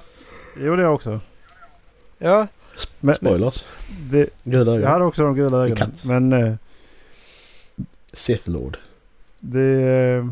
[0.58, 1.20] det gjorde jag också.
[2.18, 2.48] Ja.
[3.00, 3.66] Men, Spoilers.
[4.12, 4.92] det, Gula jag ögon.
[4.92, 5.94] hade också de gula ögonen.
[6.04, 6.54] Men eh,
[8.14, 8.78] Sith Lord.
[9.40, 10.30] det...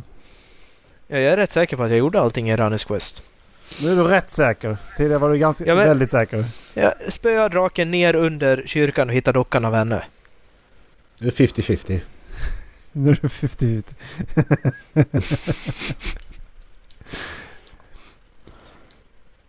[1.12, 3.22] Ja, Jag är rätt säker på att jag gjorde allting i Ranis Quest.
[3.82, 4.78] Nu är du rätt säker.
[4.98, 6.46] Tidigare var du ganska, Ja, men- väldigt säker.
[6.74, 10.04] Jag spöade draken ner under kyrkan och hittade dockan av henne.
[11.20, 12.00] Det är 50-50.
[12.92, 13.84] Nu är du 50-50.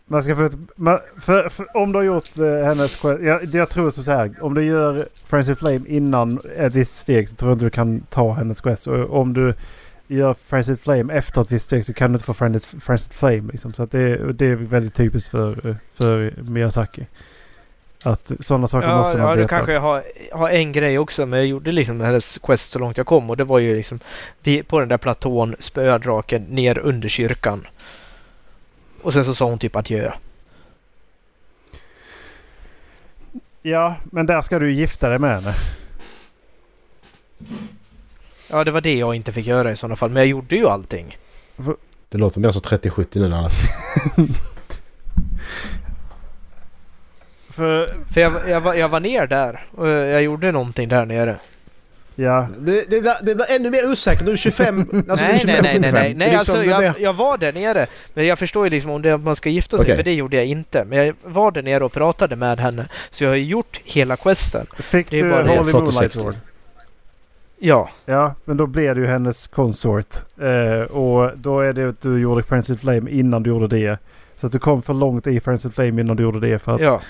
[0.07, 3.45] Man ska få ett, man, för, för, om du har gjort eh, hennes quest, jag,
[3.55, 4.35] jag tror så här.
[4.41, 8.01] Om du gör Frenzy Flame innan ett visst steg så tror jag inte du kan
[8.11, 8.87] ta hennes quest.
[8.87, 9.55] Och om du
[10.17, 13.53] gör Frenzy Flame efter ett visst steg så kan du inte få Frenzy, Frenzy Flame.
[13.53, 13.73] Liksom.
[13.73, 17.07] Så det, det är väldigt typiskt för, för Miyazaki.
[18.05, 19.49] Att sådana saker Ja, måste man ja veta.
[19.49, 21.27] kanske jag har, har en grej också.
[21.27, 23.31] Men jag gjorde liksom hennes quest så långt jag kom.
[23.31, 23.99] Och det var ju liksom
[24.43, 27.67] vi, på den där platån spöa draken ner under kyrkan.
[29.03, 30.13] Och sen så sa hon typ adjö.
[33.63, 35.55] Ja, men där ska du gifta dig med henne.
[38.53, 40.11] Ja, det var det jag inte fick göra i sådana fall.
[40.11, 41.17] Men jag gjorde ju allting.
[42.09, 43.53] Det låter mer som 30-70 nu annars.
[47.51, 49.65] För, För jag, jag, var, jag var ner där.
[49.77, 51.37] Och jag gjorde någonting där nere.
[52.15, 54.25] ja, Det, det, blir, det blir ännu mer osäkert.
[54.27, 55.05] Du är 25...
[55.11, 55.95] Alltså nej, 25 nej, nej, nej, 75.
[55.95, 57.87] nej, nej liksom- alltså jag, blir- jag var där nere.
[58.15, 59.97] Men jag förstår ju liksom om det man ska gifta sig, Okej.
[59.97, 60.85] för det gjorde jag inte.
[60.85, 62.87] Men jag var där nere och pratade med henne.
[63.11, 64.67] Så jag har gjort hela questen.
[64.79, 65.31] fick Det är du.
[65.33, 66.19] Holy 40, Moonlight 60.
[66.19, 66.37] Sword?
[67.65, 70.17] Ja, Ja, men då blev det ju hennes consort.
[70.41, 73.99] Eh, och då är det att du gjorde Frenzied Flame innan du gjorde det.
[74.37, 76.59] Så att du kom för långt i Frenzied Flame innan du gjorde det.
[76.59, 77.01] För att, ja,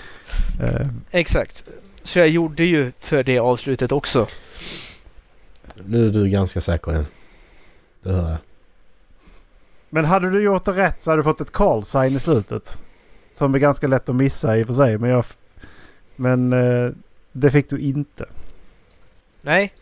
[0.63, 1.69] eh, exakt.
[2.03, 4.27] Så jag gjorde ju för det avslutet också.
[5.85, 7.07] Nu är du ganska säker igen.
[8.03, 8.39] Det hör jag.
[9.91, 12.79] men hade du gjort det rätt så hade du fått ett call sign i slutet.
[13.33, 14.99] Som är ganska lätt att missa i och för sig.
[14.99, 15.25] Men, jag,
[16.17, 16.91] men eh,
[17.33, 18.27] det fick du inte.
[19.43, 19.73] Nej,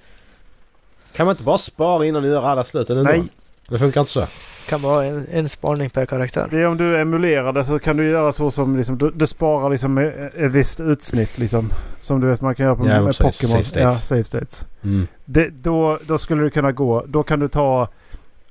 [1.20, 3.10] Kan man inte bara spara innan du gör alla sluten ändå?
[3.10, 3.22] Nej,
[3.68, 4.22] Det funkar inte så.
[4.70, 6.48] kan vara en, en spaning per karaktär.
[6.50, 9.26] det är om du emulerar det så kan du göra så som liksom, du, du
[9.26, 11.70] sparar liksom ett ett visst utsnitt liksom.
[11.98, 13.18] Som du vet man kan göra på Ja, med.
[13.18, 13.32] Pokémon.
[13.32, 14.06] Save Ja, states.
[14.06, 14.66] save states.
[14.82, 15.06] Mm.
[15.24, 17.04] Det, då, då skulle du kunna gå.
[17.08, 17.88] Då kan du ta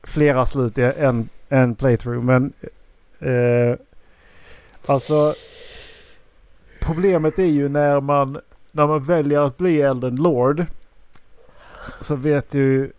[0.03, 2.24] flera slut i en, en playthrough.
[2.24, 2.53] Men
[3.20, 3.76] eh,
[4.86, 5.34] alltså
[6.80, 8.39] problemet är ju när man,
[8.72, 10.65] när man väljer att bli Elden Lord.
[12.02, 12.92] Så vet ju...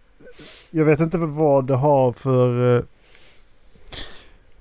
[0.70, 2.82] Jag vet inte vad det har för, eh,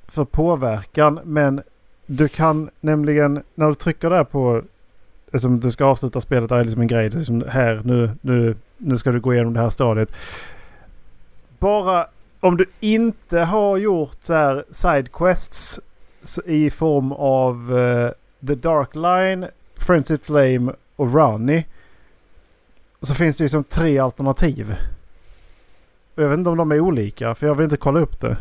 [0.08, 1.20] för påverkan.
[1.24, 1.62] Men
[2.06, 4.62] du kan nämligen när du trycker där på
[5.32, 7.10] Liksom, du ska avsluta spelet Det är liksom en grej.
[7.10, 10.16] Liksom här nu, nu, nu ska du gå igenom det här stadiet.
[11.60, 12.08] Bara
[12.40, 15.80] om du inte har gjort så här sidequests
[16.46, 18.12] i form av uh,
[18.48, 21.66] The Dark Line, Frenzied Flame och Ronnie.
[23.02, 24.76] Så finns det ju som tre alternativ.
[26.16, 28.38] Och jag vet inte om de är olika för jag vill inte kolla upp det.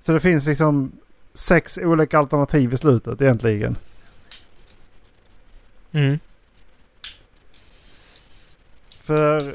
[0.00, 0.92] Så det finns liksom
[1.34, 3.76] sex olika alternativ i slutet egentligen.
[5.92, 6.18] Mm.
[9.00, 9.54] För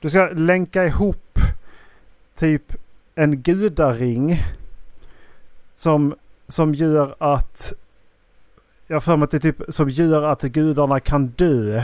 [0.00, 1.38] du ska länka ihop
[2.36, 2.72] typ
[3.14, 4.38] en gudaring
[5.76, 6.14] som,
[6.48, 7.72] som gör att
[8.90, 11.82] jag har för mig att det är typ som gör att gudarna kan dö.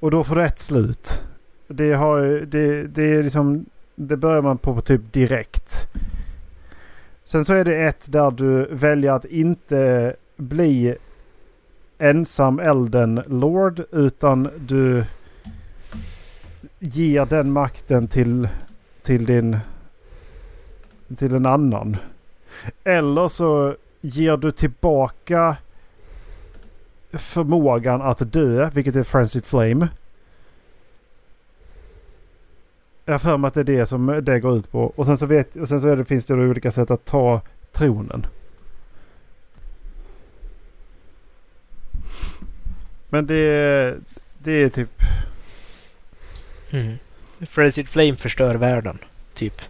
[0.00, 1.22] Och då får du ett slut.
[1.68, 3.64] Det, har, det, det är liksom
[3.94, 5.88] det börjar man på, på typ direkt.
[7.24, 10.96] Sen så är det ett där du väljer att inte bli
[11.98, 15.04] ensam elden Lord utan du
[16.78, 18.48] ger den makten till,
[19.02, 19.56] till din
[21.16, 21.96] till en annan.
[22.84, 25.56] Eller så ger du tillbaka
[27.12, 29.88] förmågan att dö, vilket är Frenzied Flame.
[33.04, 34.92] Jag har för mig att det är det som det går ut på.
[34.96, 37.40] Och sen så, vet, och sen så det, finns det olika sätt att ta
[37.72, 38.26] tronen.
[43.08, 43.96] Men det,
[44.38, 44.90] det är typ...
[46.70, 46.96] Mm.
[47.40, 48.98] Frenzied Flame förstör världen,
[49.34, 49.60] typ.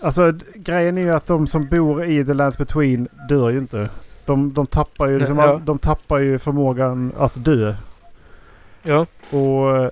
[0.00, 3.90] Alltså grejen är ju att de som bor i The Lands Between dör ju inte.
[4.28, 5.60] De, de, tappar, ju liksom, Ja.
[5.64, 7.74] de tappar ju förmågan att dö.
[8.82, 9.06] Ja.
[9.30, 9.90] Och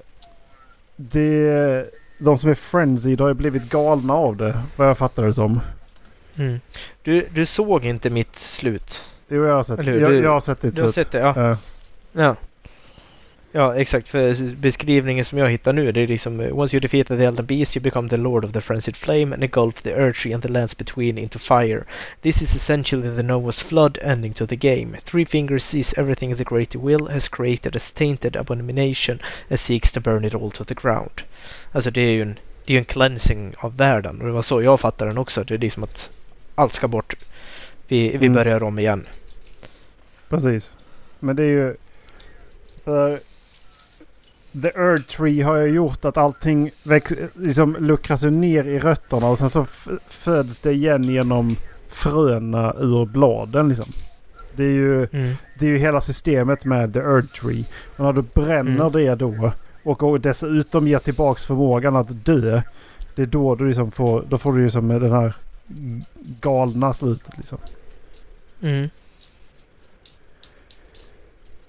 [0.97, 1.84] det...
[2.18, 4.62] De som är frenzied har ju blivit galna av det.
[4.76, 5.61] Vad jag fattar det som.
[6.39, 6.61] Mm.
[7.03, 9.03] Du, du såg inte mitt slut?
[9.28, 10.95] Jo, jag har sett, Eller jag, Du- jag har sett ditt Du har slut.
[11.07, 11.18] sett det?
[11.18, 11.34] Ja.
[11.37, 11.57] Ja.
[12.12, 12.37] Ja.
[13.57, 14.09] Ja, exakt.
[14.09, 17.47] För beskrivningen som jag hittar nu det är liksom eh, Once you defeat the Elden
[17.47, 20.43] Beast you become the Lord of the Frenzied Flame and engulf the Earth Tree and
[20.43, 21.85] the lands between into fire.
[22.23, 24.97] This is essentially the Noah's Flood ending to the game.
[25.05, 30.01] Three Fingers sees everything the Great Will has created as tainted abomination and seeks to
[30.01, 31.23] burn it all to the ground.
[31.73, 34.63] Alltså det är ju en, det är en cleansing av världen och det var så
[34.63, 35.45] jag fattade den också.
[35.45, 36.11] Det är liksom att
[36.55, 37.15] allt ska bort.
[37.89, 38.33] Vi, vi Mm.
[38.33, 39.05] börjar om igen.
[40.29, 40.73] Precis.
[41.21, 41.77] Men det är ju...
[42.85, 43.21] För...
[44.63, 49.39] The Earth Tree har ju gjort att allting väx, liksom luckras ner i rötterna och
[49.39, 49.65] sen så
[50.09, 51.51] föds det igen genom
[51.89, 53.87] fröna ur bladen liksom.
[54.57, 55.35] Det är ju, Mm.
[55.59, 57.65] det är ju hela systemet med The Earth Tree.
[57.97, 58.93] Och när du bränner Mm.
[58.93, 59.53] det då
[59.85, 62.63] och, och dessutom ger tillbaks förmågan att dö.
[63.15, 65.35] Det är då du liksom får, då får du ju som den här
[66.41, 67.59] galna slutet liksom.
[68.63, 68.89] Mm.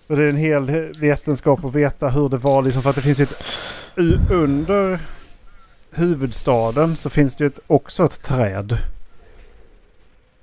[0.08, 3.02] Och det är en hel vetenskap att veta hur det var liksom för att det
[3.02, 3.44] finns ju ett...
[4.30, 5.00] Under
[5.92, 8.78] huvudstaden så finns det ju ett, också ett träd.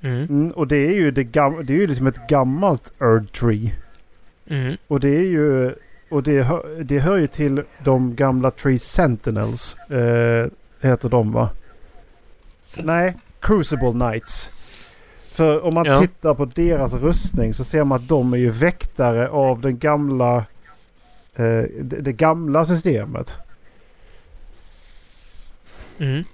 [0.00, 0.24] Mm.
[0.24, 3.74] Mm, och det är ju det, gam, det är ju liksom ett gammalt Earth Tree.
[4.46, 4.76] Mm.
[4.86, 5.74] Och det är ju...
[6.08, 9.76] Och det hör, det hör ju till de gamla Tree Sentinels.
[9.90, 10.46] Eh,
[10.80, 11.50] heter de va?
[12.76, 14.50] Nej, Crucible Knights.
[15.34, 16.00] För om man Ja.
[16.00, 20.36] tittar på deras rustning så ser man att de är ju väktare av den gamla...
[21.34, 23.36] Eh, det, det gamla systemet.
[25.98, 26.24] Mm.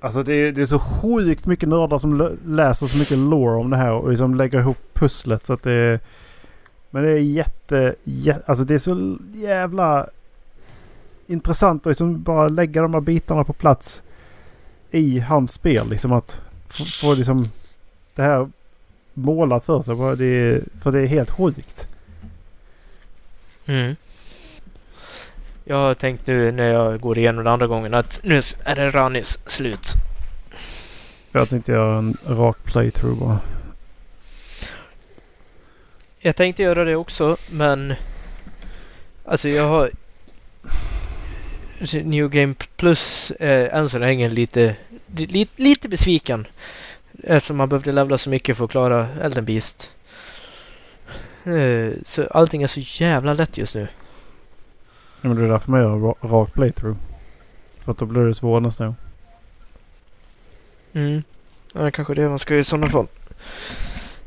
[0.00, 3.70] Alltså det är, det är så sjukt mycket nördar som läser så mycket lore om
[3.70, 6.00] det här och liksom lägger ihop pusslet så att det är...
[6.90, 7.94] Men det är jätte...
[8.04, 10.08] jä- alltså det är så jävla
[11.26, 14.02] intressant att liksom bara lägga de här bitarna på plats
[14.90, 15.88] i hans spel.
[15.88, 16.42] Liksom att
[17.00, 17.50] få, liksom
[18.14, 18.48] det här
[19.14, 19.94] målat för sig.
[19.94, 21.88] Bara Det är, för det är helt sjukt.
[23.66, 23.96] Mm.
[25.64, 28.90] Jag har tänkt nu när jag går igenom den andra gången att nu är det
[28.90, 29.92] Ranis slut.
[31.32, 33.40] Jag tänkte göra en rak playthrough bara.
[36.18, 37.94] Jag tänkte göra det också men
[39.24, 39.90] alltså jag har
[42.04, 44.76] New Game Plus är än så länge lite,
[45.16, 46.46] lite, lite besviken.
[47.22, 49.92] Eftersom man behövde levla så mycket för att klara Elden Beast.
[51.44, 53.88] Eh, Så allting är så jävla lätt just nu.
[55.20, 56.98] Ja, men det är därför man gör rak playthrough.
[57.84, 58.96] För att då blir det svårare nästa gång.
[60.92, 61.22] Mm.
[61.72, 63.06] Ja, kanske det man ska göra i sådana fall.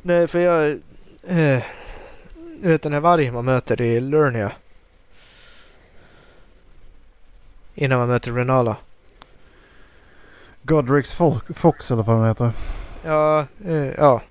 [0.01, 0.69] Nej, för jag...
[1.27, 1.63] Eh,
[2.61, 4.51] du vet den här vargen man möter i Lernia.
[7.75, 8.75] Innan man möter Renala.
[10.63, 12.51] Godric's Fo- Fox eller vad den heter.
[13.05, 14.21] Ja, eh, ja.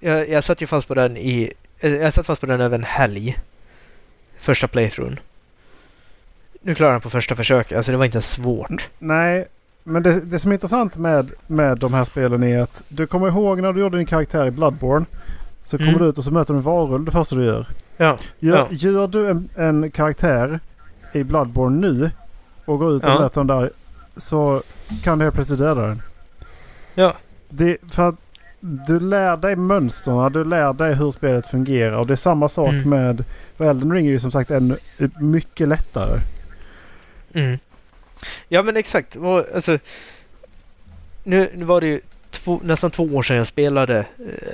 [0.00, 1.52] Jag, jag satt ju fast på den i...
[1.80, 3.38] eh, Jag satt fast på den över en helg.
[4.38, 5.18] Första playthroughen.
[6.62, 7.76] Nu klarade jag den på första försöket.
[7.76, 8.88] Alltså det var inte svårt.
[8.98, 9.46] Nej,
[9.84, 13.28] men det, det som är intressant med, med de här spelen är att du kommer
[13.28, 15.06] ihåg när du gjorde din karaktär i Bloodborne.
[15.64, 16.02] Så kommer Mm.
[16.02, 17.66] du ut och så möter du en varulv det första du gör.
[17.96, 18.18] Ja.
[18.38, 18.66] Gör, Ja.
[18.70, 20.60] gör du en, en karaktär
[21.12, 22.10] i Bloodborne nu
[22.64, 23.20] och går ut och Ja.
[23.20, 23.70] möter den där
[24.16, 24.62] så
[25.02, 26.02] kan du helt plötsligt döda den.
[26.94, 27.14] Ja.
[27.48, 28.14] Det, för att
[28.60, 31.98] du lär dig mönstren, du lär dig hur spelet fungerar.
[31.98, 32.90] Och det är samma sak Mm.
[32.90, 33.24] med...
[33.56, 34.76] För Elden Ring är ju som sagt ännu
[35.20, 36.20] mycket lättare.
[37.32, 37.58] Mm.
[38.48, 39.16] Ja men exakt.
[39.16, 39.78] Och, Alltså,
[41.24, 42.00] nu, nu var det ju
[42.30, 44.04] två, nästan två år sedan jag spelade eh,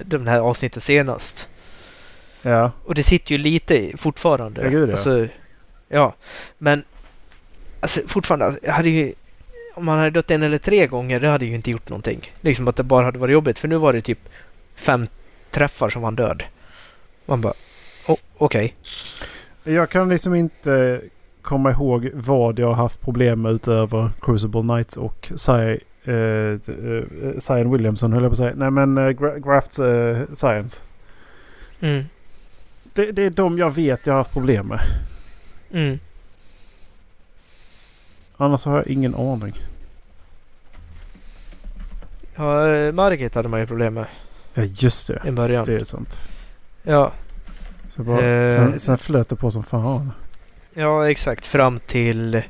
[0.05, 1.49] de här avsnitten senast.
[2.43, 4.63] Ja, Och det sitter ju lite i fortfarande.
[4.63, 4.93] Ja, gud, ja.
[4.93, 5.27] Alltså,
[5.89, 6.15] ja.
[6.59, 6.85] Men
[7.81, 9.15] alltså, fortfarande, alltså, jag hade ju,
[9.75, 12.21] om man hade dött en eller tre gånger, det hade ju inte gjort någonting.
[12.41, 13.59] Liksom att det bara hade varit jobbigt.
[13.59, 14.29] För nu var det typ
[14.75, 15.07] fem
[15.51, 16.43] träffar som var död.
[17.27, 17.55] Man bara,
[18.07, 18.75] oh, okej.
[19.65, 21.01] jag kan liksom inte
[21.43, 25.53] komma ihåg vad jag har haft problem med utöver Crucible Knights och Cy,
[26.05, 28.53] eh, eh, Cyan Williamson höll jag på att säga.
[28.57, 30.83] Nej men eh, Gra- Grafts eh, Science.
[31.81, 32.05] Mm.
[32.95, 34.81] Det, det är de jag vet jag har haft problem med.
[35.73, 35.99] Mm.
[38.37, 39.55] Annars har jag ingen aning.
[42.35, 44.07] Ja, eh, Margit hade man ju problem med
[44.55, 45.23] Ja just det.
[45.27, 45.65] i början.
[45.65, 46.19] Det är sant.
[46.83, 47.13] Ja,
[47.89, 48.49] Så bara, Eh.
[48.49, 50.13] sen, sen flöt det på som fan.
[50.75, 51.47] ja, exakt.
[51.47, 52.43] Fram till...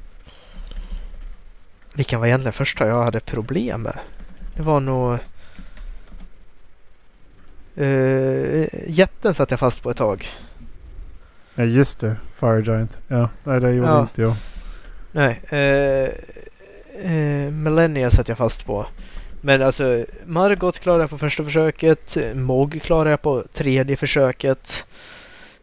[1.94, 3.98] Vilken var egentligen första jag hade problem med?
[4.56, 5.18] Det var nog...
[7.78, 10.26] Uh, jätten satt jag fast på ett tag.
[11.56, 12.16] Ja just det.
[12.34, 12.98] Fire Giant.
[13.08, 14.00] Ja, nej det gjorde Ja.
[14.00, 14.34] inte jag.
[15.12, 15.40] Nej.
[15.52, 16.08] Uh,
[17.10, 18.86] uh, Millennia satt jag fast på.
[19.40, 22.16] Men alltså Margot klarade jag på första försöket.
[22.34, 24.84] Mog klarade jag på tredje försöket.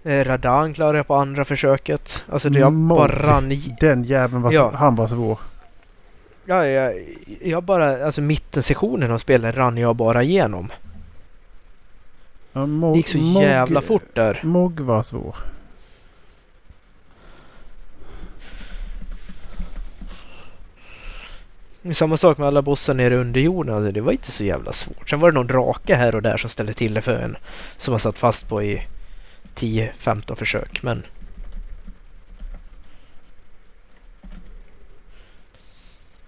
[0.04, 2.26] Eh, Radan klarade jag på andra försöket.
[2.30, 2.98] Alltså det jag Mog.
[2.98, 3.76] bara rann i.
[3.80, 4.72] Den jäveln var Ja.
[4.76, 5.40] han var svår.
[6.46, 6.94] Ja, jag,
[7.42, 10.72] jag bara, alltså mittensektionen av spelet rann jag bara igenom.
[12.54, 14.40] Ja, Mog, Det gick så Mog- jävla fort där.
[14.44, 15.36] Mog var svår.
[21.72, 23.76] Det är samma sak med alla bossar nere under jorden.
[23.76, 25.10] Alltså, det var inte så jävla svårt.
[25.10, 27.38] Sen var det någon drake här och där som ställde till det för en.
[27.78, 28.88] Som man satt fast på i
[29.56, 30.84] 10-15 försök.
[30.84, 31.04] Men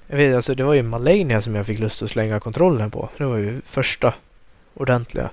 [0.07, 3.09] Jag vet alltså det var ju Malenia som jag fick lust att slänga kontrollen på.
[3.17, 4.13] Det var ju första
[4.73, 5.29] ordentliga.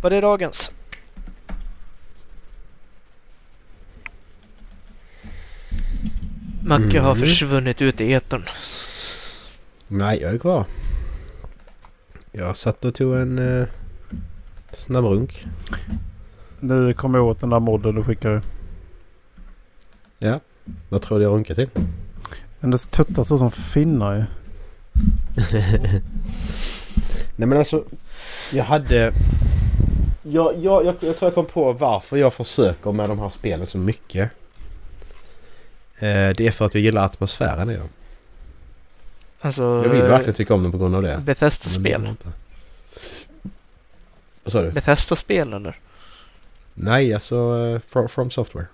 [0.00, 0.72] Var det dagens?
[6.62, 7.20] Macke har Mm.
[7.20, 8.44] försvunnit ut i etern.
[9.88, 10.64] Nej, jag är kvar.
[12.32, 13.66] Jag satt och tog en eh,
[14.72, 15.46] snabbrunk.
[16.60, 18.42] Nu kommer jag åt den där modden du skickade.
[20.18, 20.40] Ja.
[20.88, 21.68] Vad tror du jag runkar till?
[22.60, 24.24] Hennes tuttar så som finnar ju.
[27.36, 27.84] Nej men alltså.
[28.52, 29.12] Jag hade...
[30.22, 33.66] Jag, jag, jag, jag tror jag kom på varför jag försöker med de här spelen
[33.66, 34.30] så mycket.
[35.98, 37.88] Eh, det är för att jag gillar atmosfären i dem.
[39.40, 39.62] Alltså...
[39.62, 41.20] Jag vill verkligen tycka om dem på grund av det.
[41.24, 42.14] Bethesda-spel.
[44.44, 44.70] Vad sa du?
[44.70, 45.78] Bethesda-spel eller?
[46.74, 48.66] Nej, alltså eh, from, from Software.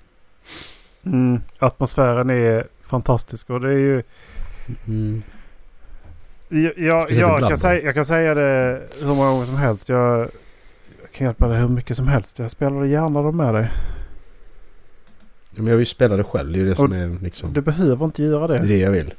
[1.04, 4.02] Mm, atmosfären är fantastisk och det är ju...
[4.86, 5.22] Mm.
[6.48, 9.88] Jag, jag, jag, kan, säga, jag kan säga det hur många gånger som helst.
[9.88, 10.30] Jag
[11.16, 12.38] kan hjälpa dig hur mycket som helst.
[12.38, 13.68] Jag spelar gärna dem med dig.
[15.50, 16.52] Ja, Men jag vill spela det själv.
[16.52, 17.52] Det är det som Och är liksom...
[17.52, 18.66] Du behöver inte göra Det är det.
[18.68, 19.14] det jag vill.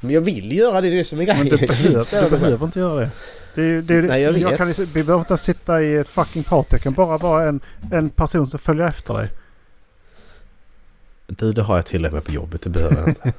[0.00, 0.88] Men jag vill göra det.
[0.88, 1.58] Det är det som är Men grejen.
[1.58, 3.10] du, Jag behöver, spela du det behöver inte göra det.
[3.54, 4.56] det, är, det är, Nej, jag vet.
[4.56, 6.68] kan, vi behöver inte sitta i ett fucking party.
[6.70, 7.60] Jag kan bara vara en,
[7.92, 9.28] en person som följer efter dig.
[11.26, 12.62] Du, det har jag tillräckligt med på jobbet.
[12.62, 13.32] Det behöver jag inte.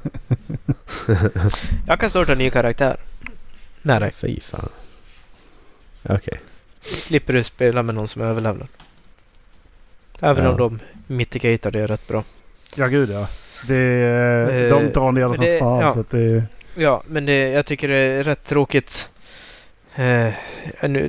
[1.87, 2.97] Jag kan starta en ny karaktär.
[3.81, 4.11] Nej, nej.
[4.15, 4.69] Fy fan.
[6.09, 6.39] Okej.
[6.85, 8.67] Slipper du spela med någon som är överlevnad.
[10.19, 10.51] Även Ja.
[10.51, 12.23] om de mitigatar det rätt bra.
[12.75, 13.27] Ja gud ja.
[13.67, 15.79] Det, Eh, de drar ner det som det- fan.
[15.79, 15.91] ja.
[15.91, 16.43] Så det,
[16.77, 19.09] Ja, men det, jag tycker det är rätt tråkigt.
[19.95, 20.29] Eh,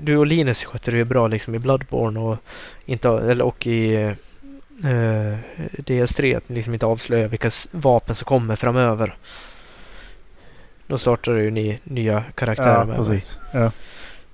[0.00, 2.36] du och Linus sköter det ju bra liksom i Bloodborne och,
[2.84, 3.94] inte, eller, och i
[4.84, 5.38] eh,
[5.78, 6.36] DS3.
[6.36, 9.16] Att ni liksom inte avslöjar vilka vapen som kommer framöver.
[10.86, 12.96] Då startar ju ni nya karaktärer ja, med mig.
[12.96, 13.38] precis.
[13.52, 13.70] Ja.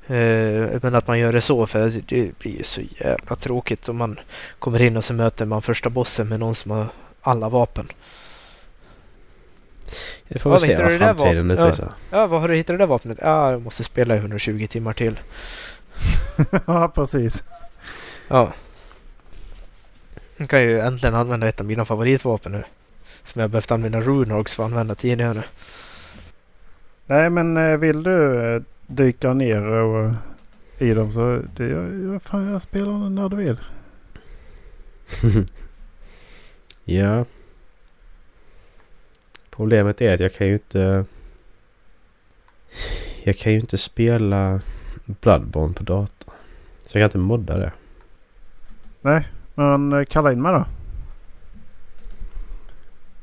[0.06, 3.96] Eh, men att man gör det så för det blir ju så jävla tråkigt om
[3.96, 4.20] man
[4.58, 6.86] kommer in och så möter man första bossen med någon som har
[7.20, 7.88] alla vapen.
[10.28, 11.92] Det får Ja, vi se hittar vad framtiden utvisar.
[12.10, 13.18] Ja, vad har du hittat det där vapnet?
[13.22, 15.18] Ja, jag måste spela i 120 timmar till.
[16.66, 17.44] ja, precis.
[18.28, 18.52] Ja.
[20.36, 22.64] Jag kan ju äntligen använda ett av mina favoritvapen nu.
[23.24, 25.42] Som jag behövt använda Runorgs för att använda tidigare.
[27.06, 30.14] Nej men eh, vill du eh, dyka ner och,
[30.78, 33.58] i dem så det, jag, jag, fan, jag spelar den när du vill.
[36.84, 37.24] ja.
[39.50, 41.04] Problemet är att jag kan ju inte...
[43.22, 44.60] Jag kan ju inte spela
[45.04, 46.34] Bloodborne på datorn.
[46.80, 47.72] Så jag kan inte modda det.
[49.00, 50.64] Nej, men eh, kalla in mig då.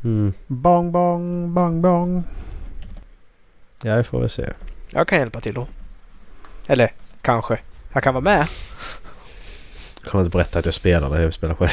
[0.03, 0.33] Mm.
[0.47, 2.23] Bong, bong, bong, bong.
[3.83, 4.53] Ja, vi får väl se.
[4.91, 5.67] Jag kan hjälpa till då.
[6.67, 7.59] Eller kanske.
[7.93, 8.47] Jag kan vara med.
[10.01, 11.21] Jag kommer inte berätta att jag spelar det.
[11.21, 11.69] Jag spelar själv.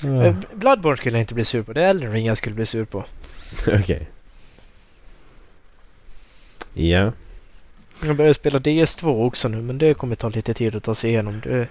[0.00, 1.72] Ja, Eh, Bloodborne skulle jag inte bli sur på.
[1.72, 3.04] Det är Elden Ring jag skulle bli sur på.
[3.66, 4.08] Okej.
[6.74, 7.12] Ja.
[8.04, 11.10] Jag börjar spela DS2 också nu men det kommer ta lite tid att ta sig
[11.10, 11.40] igenom.
[11.40, 11.68] Det,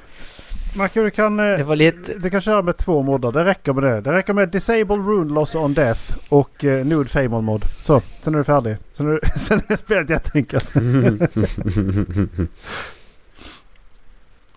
[0.76, 2.14] Marco, du kan, eh, det var lite...
[2.14, 3.31] du kan köra med två moddar.
[3.31, 4.02] Det räcker med det.
[4.02, 7.65] Det räcker med Disable Rune Loss on Death och eh, Nude Famon mod.
[7.80, 8.77] Så, sen är du färdig.
[8.91, 10.72] Sen är, sen är spelet jätteenkelt.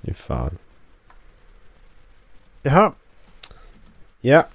[0.02, 0.58] Fy fan.
[2.62, 2.92] Jaha,
[4.20, 4.46] Ja.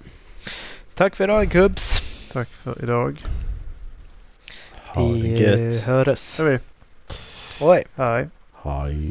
[0.94, 2.02] Tack för idag Gubbs.
[2.32, 3.18] tack för idag.
[4.86, 5.84] Ha det Vi eh, gött.
[5.84, 6.40] hörs.
[7.60, 7.84] Oj.
[7.96, 8.28] Hej.
[8.62, 9.10] Hej.